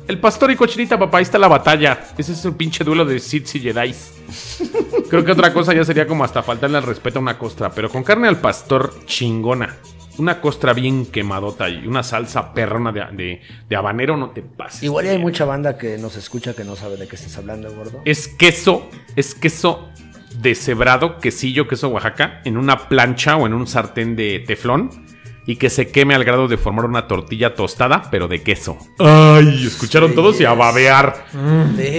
[0.07, 2.07] El pastor y cochinita, papá, ahí está la batalla.
[2.17, 3.93] Ese es el pinche duelo de Sith y Jedi.
[5.09, 7.71] Creo que otra cosa ya sería como hasta faltarle al respeto a una costra.
[7.71, 9.75] Pero con carne al pastor chingona.
[10.17, 14.81] Una costra bien quemadota y una salsa perrona de, de- de habanero, no te pases.
[14.83, 18.01] Igual hay mucha banda que nos escucha que no sabe de qué estás hablando, gordo.
[18.03, 19.89] Es queso, es queso
[20.41, 24.89] deshebrado, quesillo, queso Oaxaca, en una plancha o en un sartén de teflón
[25.45, 28.77] y que se queme al grado de formar una tortilla tostada, pero de queso.
[28.99, 31.25] Ay, escucharon todos y a babear.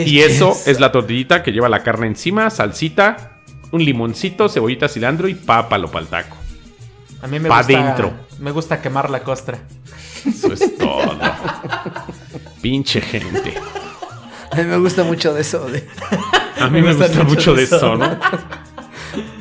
[0.05, 3.39] Y eso es la tortillita que lleva la carne encima, salsita,
[3.71, 6.37] un limoncito, cebollita, cilantro y pápalo pa'l taco.
[7.23, 7.73] A mí me Pa' gusta.
[7.73, 8.13] dentro.
[8.39, 9.59] Me gusta quemar la costra.
[10.27, 11.19] Eso es todo.
[12.63, 13.55] Pinche gente.
[14.53, 15.67] A mí me gusta mucho de eso.
[15.69, 15.87] de-
[16.61, 18.19] A mí me gusta mucho de eso, ¿no?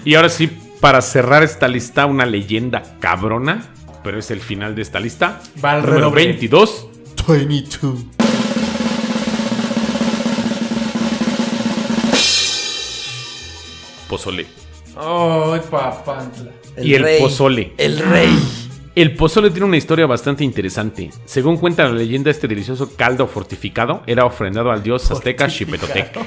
[0.06, 0.48] Y ahora sí,
[0.80, 3.66] para cerrar esta lista, una leyenda cabrona,
[4.04, 5.42] pero es el final de esta lista.
[5.64, 6.26] Va al Número redoble.
[6.26, 6.88] 22.
[7.28, 7.96] 22.
[14.10, 14.46] Pozole.
[14.96, 16.52] Ay, papantla.
[16.82, 17.74] Y el pozole.
[17.78, 18.30] El rey.
[18.98, 21.12] El pozole tiene una historia bastante interesante.
[21.26, 26.18] Según cuenta la leyenda, este delicioso caldo fortificado era ofrendado al dios azteca Xipetotec.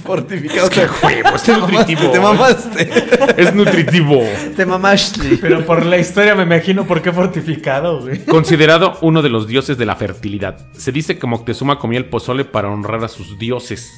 [0.00, 0.66] Fortificado.
[0.68, 2.10] Es que huevo, es te mamaste, nutritivo.
[2.10, 2.90] te mamaste.
[3.36, 4.24] Es nutritivo.
[4.56, 5.38] Te mamaste.
[5.40, 8.24] Pero por la historia me imagino por qué fortificado, güey.
[8.24, 10.72] Considerado uno de los dioses de la fertilidad.
[10.72, 13.92] Se dice que Moctezuma comía el pozole para honrar a sus dioses.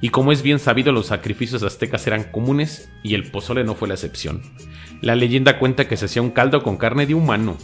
[0.00, 3.88] Y como es bien sabido, los sacrificios aztecas eran comunes y el pozole no fue
[3.88, 4.42] la excepción.
[5.00, 7.56] La leyenda cuenta que se hacía un caldo con carne de humano.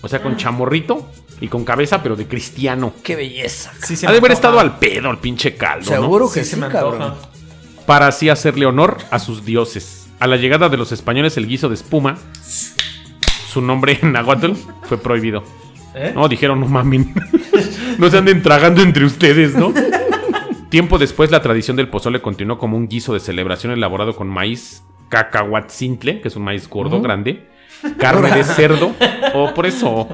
[0.00, 1.06] O sea, con chamorrito
[1.40, 2.92] y con cabeza, pero de cristiano.
[3.02, 3.72] Qué belleza.
[3.84, 6.02] Sí, se Ha de haber estado al pedo el pinche caldo, ¿no?
[6.02, 7.16] Seguro que Sí, sí, se me antoja.
[7.86, 10.08] Para así hacerle honor a sus dioses.
[10.20, 12.18] A la llegada de los españoles, el guiso de espuma,
[13.48, 15.44] su nombre en náhuatl, fue prohibido.
[15.94, 16.12] ¿Eh?
[16.14, 17.14] No, dijeron, no mamen.
[17.98, 19.72] no se anden tragando entre ustedes, ¿no?
[20.70, 24.82] Tiempo después, la tradición del pozole continuó como un guiso de celebración elaborado con maíz
[25.08, 27.48] cacahuatzintle, que es un maíz gordo, grande,
[27.98, 28.94] carne de cerdo,
[29.34, 30.08] o por eso,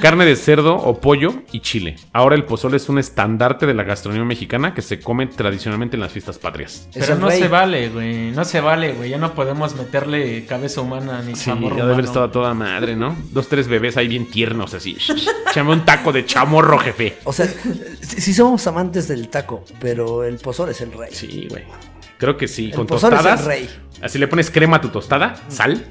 [0.00, 1.96] carne de cerdo o pollo y chile.
[2.12, 6.00] Ahora el pozole es un estandarte de la gastronomía mexicana que se come tradicionalmente en
[6.00, 6.88] las fiestas patrias.
[6.94, 7.40] Pero no rey.
[7.40, 8.30] se vale, güey.
[8.30, 9.10] No se vale, güey.
[9.10, 12.54] Ya no podemos meterle cabeza humana ni Sí, chamorro ya debe haber estado a toda
[12.54, 13.16] madre, ¿no?
[13.32, 14.96] Dos, tres bebés ahí bien tiernos, así.
[15.54, 17.16] Llame un taco de chamorro, jefe.
[17.24, 17.46] O sea,
[18.00, 21.10] si, si somos amantes del taco, pero el pozole es el rey.
[21.12, 21.64] Sí, güey.
[22.18, 22.66] Creo que sí.
[22.66, 23.46] El Con pozole es el tostadas.
[23.46, 23.68] rey.
[24.02, 25.84] Así le pones crema a tu tostada, sal,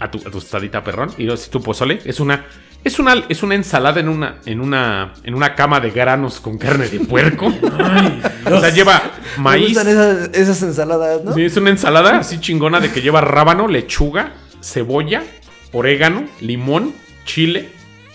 [0.00, 1.10] a tu, a tu tostadita perrón.
[1.18, 2.46] Y si tu pozole es una.
[2.82, 6.56] Es una, es una ensalada en una, en una, en una cama de granos con
[6.56, 7.46] carne de puerco.
[8.50, 9.02] o sea, lleva
[9.36, 9.66] Me maíz.
[9.74, 11.34] gustan esas, esas ensaladas, ¿no?
[11.34, 14.32] Sí, es una ensalada así chingona de que lleva rábano, lechuga,
[14.62, 15.22] cebolla,
[15.72, 16.94] orégano, limón,
[17.26, 17.68] chile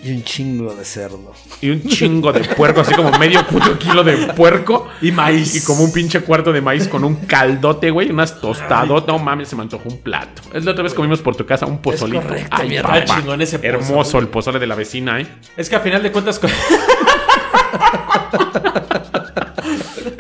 [0.08, 1.34] Y un chingo de cerdo.
[1.62, 4.88] y un chingo de puerco, así como medio puto kilo de puerco.
[5.02, 5.56] Y maíz.
[5.56, 9.08] Y como un pinche cuarto de maíz con un caldote, güey, unas tostadotas.
[9.08, 10.44] No mames, se me antojó un plato.
[10.54, 12.22] Es la otra vez comimos por tu casa un pozolito.
[12.22, 13.04] correcto, Ay, papá.
[13.06, 13.74] chingón ese pozole.
[13.80, 15.28] Hermoso el pozole de la vecina, ¿eh?
[15.58, 16.38] Es que a final de cuentas.
[16.38, 16.52] con-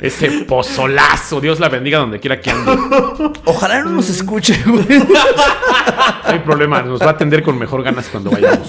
[0.02, 1.40] Ese pozolazo.
[1.42, 2.72] Dios la bendiga donde quiera que ande.
[3.46, 4.86] Ojalá no nos escuche, güey.
[5.00, 5.06] No
[6.32, 8.68] hay problema, nos va a atender con mejor ganas cuando vayamos.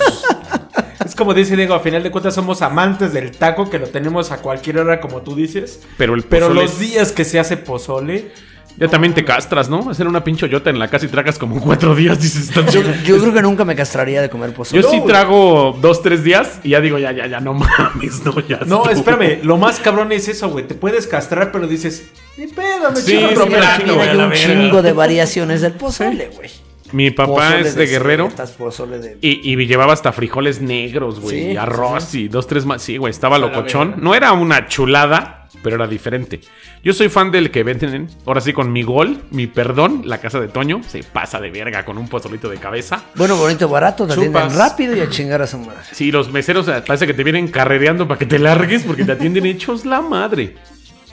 [1.16, 4.38] Como dice Diego, a final de cuentas somos amantes del taco, que lo tenemos a
[4.38, 5.80] cualquier hora, como tú dices.
[5.96, 8.30] Pero el Pero pozole los días que se hace pozole.
[8.78, 9.88] Ya también te castras, ¿no?
[9.88, 12.50] Hacer una pinche hoyota en la casa y tragas como cuatro días, dices.
[12.50, 12.92] "Está Yo, chido".
[13.06, 14.82] yo creo que nunca me castraría de comer pozole.
[14.82, 18.38] Yo sí trago dos, tres días y ya digo, ya, ya, ya, no mames, no,
[18.46, 18.58] ya.
[18.66, 18.90] No, estuvo.
[19.10, 20.66] espérame, lo más cabrón es eso, güey.
[20.68, 22.04] Te puedes castrar, pero dices,
[22.36, 26.50] ni pedo, me Sí, chingo sí, a hay un chingo de variaciones del pozole, güey.
[26.92, 28.28] Mi papá es de guerrero.
[28.28, 29.18] de...
[29.20, 31.40] Y, y llevaba hasta frijoles negros, güey.
[31.40, 32.82] Sí, y arroz y dos, tres más.
[32.82, 33.96] Sí, güey, estaba locochón.
[33.98, 36.40] No era una chulada, pero era diferente.
[36.82, 40.38] Yo soy fan del que venden, ahora sí, con mi gol, mi perdón, la casa
[40.40, 40.80] de Toño.
[40.86, 43.02] Se pasa de verga con un pozolito de cabeza.
[43.16, 44.56] Bueno, bonito, barato, te atienden Chupas.
[44.56, 45.80] rápido y a chingar a su madre.
[45.92, 49.46] Sí, los meseros parece que te vienen carrereando para que te largues porque te atienden
[49.46, 50.54] hechos la madre.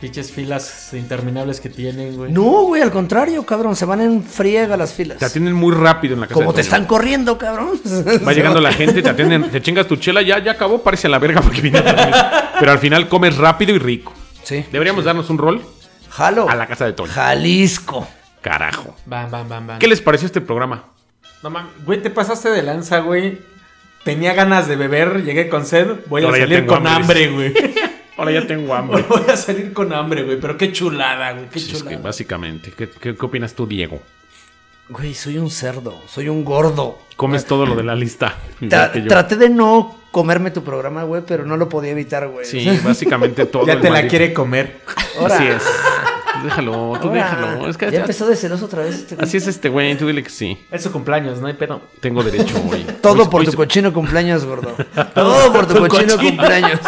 [0.04, 2.30] Pinches filas interminables que tienen, güey.
[2.30, 5.18] No, güey, al contrario, cabrón, se van en friega las filas.
[5.18, 6.74] Te atienden muy rápido en la casa Como de te Toño.
[6.74, 7.80] están corriendo, cabrón.
[8.28, 11.10] Va llegando la gente, te atienden, te chingas tu chela, ya, ya acabó, parece a
[11.10, 11.82] la verga porque dormir.
[12.60, 14.12] Pero al final comes rápido y rico.
[14.44, 14.66] Sí.
[14.74, 15.62] Deberíamos darnos un rol
[16.10, 16.50] Jalo.
[16.50, 17.10] a la casa de Toño.
[17.10, 18.06] Jalisco.
[18.42, 18.98] Carajo.
[19.06, 19.80] Bam, bam, bam, bam.
[19.80, 20.84] ¿Qué les pareció este programa?
[21.44, 23.40] No mames, güey, te pasaste de lanza, güey.
[24.04, 27.54] Tenía ganas de beber, llegué con sed, voy Ahora a salir con hambre, hambre, güey.
[28.18, 29.04] Ahora ya tengo hambre.
[29.08, 32.02] voy a salir con hambre, güey, pero qué chulada, güey, qué Sí, es que chulada.
[32.04, 34.02] básicamente, ¿qué, qué, qué opinas tú, Diego?
[34.90, 37.00] Güey, soy un cerdo, soy un gordo.
[37.16, 38.36] Comes todo lo de la lista.
[38.62, 42.46] Tra- traté de no comerme tu programa, güey, pero no lo podía evitar, güey.
[42.46, 43.66] Sí, básicamente todo.
[43.66, 44.82] ya te la quiere comer.
[45.20, 45.36] Ahora.
[45.36, 45.64] Así es.
[46.44, 47.70] Déjalo, tú Ahora, déjalo.
[47.70, 50.06] Es que ya ya- empezó de celoso otra vez este así es este güey, tú
[50.08, 50.58] dile que sí.
[50.72, 51.82] Es su cumpleaños, no hay pedo.
[52.02, 52.84] Tengo derecho, güey.
[53.02, 54.76] Todo Hoy- por hoy tu cochino cumpleaños, gordo.
[55.16, 56.18] Todo por tu Tu cochino cochino.
[56.38, 56.80] cumpleaños.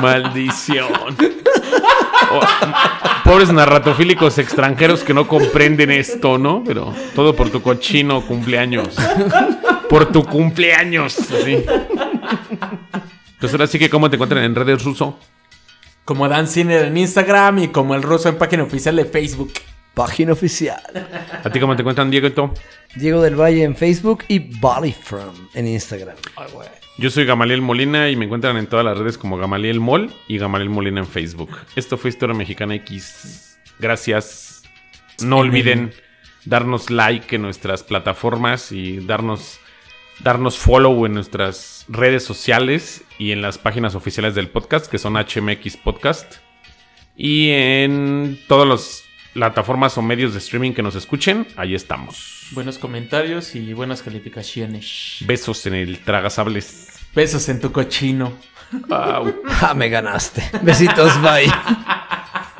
[0.00, 0.92] Maldición.
[2.30, 2.40] Oh,
[3.24, 6.62] pobres narratofílicos extranjeros que no comprenden esto, ¿no?
[6.64, 8.96] Pero todo por tu cochino cumpleaños.
[9.88, 11.18] Por tu cumpleaños.
[11.18, 11.64] Así.
[13.38, 15.18] Pues ahora sí que, ¿cómo te encuentran en redes ruso?
[16.04, 19.52] Como Dan Ciner en Instagram y como el ruso en página oficial de Facebook.
[19.94, 20.80] Página oficial.
[21.44, 22.50] ¿A ti cómo te encuentran, Diego y tú?
[22.94, 26.16] Diego del Valle en Facebook y Bali From en Instagram.
[26.98, 30.36] Yo soy Gamaliel Molina y me encuentran en todas las redes como Gamaliel Mol y
[30.36, 31.50] Gamaliel Molina en Facebook.
[31.74, 33.58] Esto fue Historia Mexicana X.
[33.78, 34.62] Gracias.
[35.22, 35.92] No olviden
[36.44, 39.58] darnos like en nuestras plataformas y darnos,
[40.20, 45.14] darnos follow en nuestras redes sociales y en las páginas oficiales del podcast, que son
[45.14, 46.36] HMX Podcast.
[47.16, 49.02] Y en todas las
[49.32, 52.48] plataformas o medios de streaming que nos escuchen, ahí estamos.
[52.52, 55.18] Buenos comentarios y buenas calificaciones.
[55.20, 56.88] Besos en el tragasables.
[57.14, 58.32] Besos en tu cochino.
[58.90, 59.32] Au.
[59.60, 60.42] Ah, me ganaste.
[60.62, 61.46] Besitos, bye.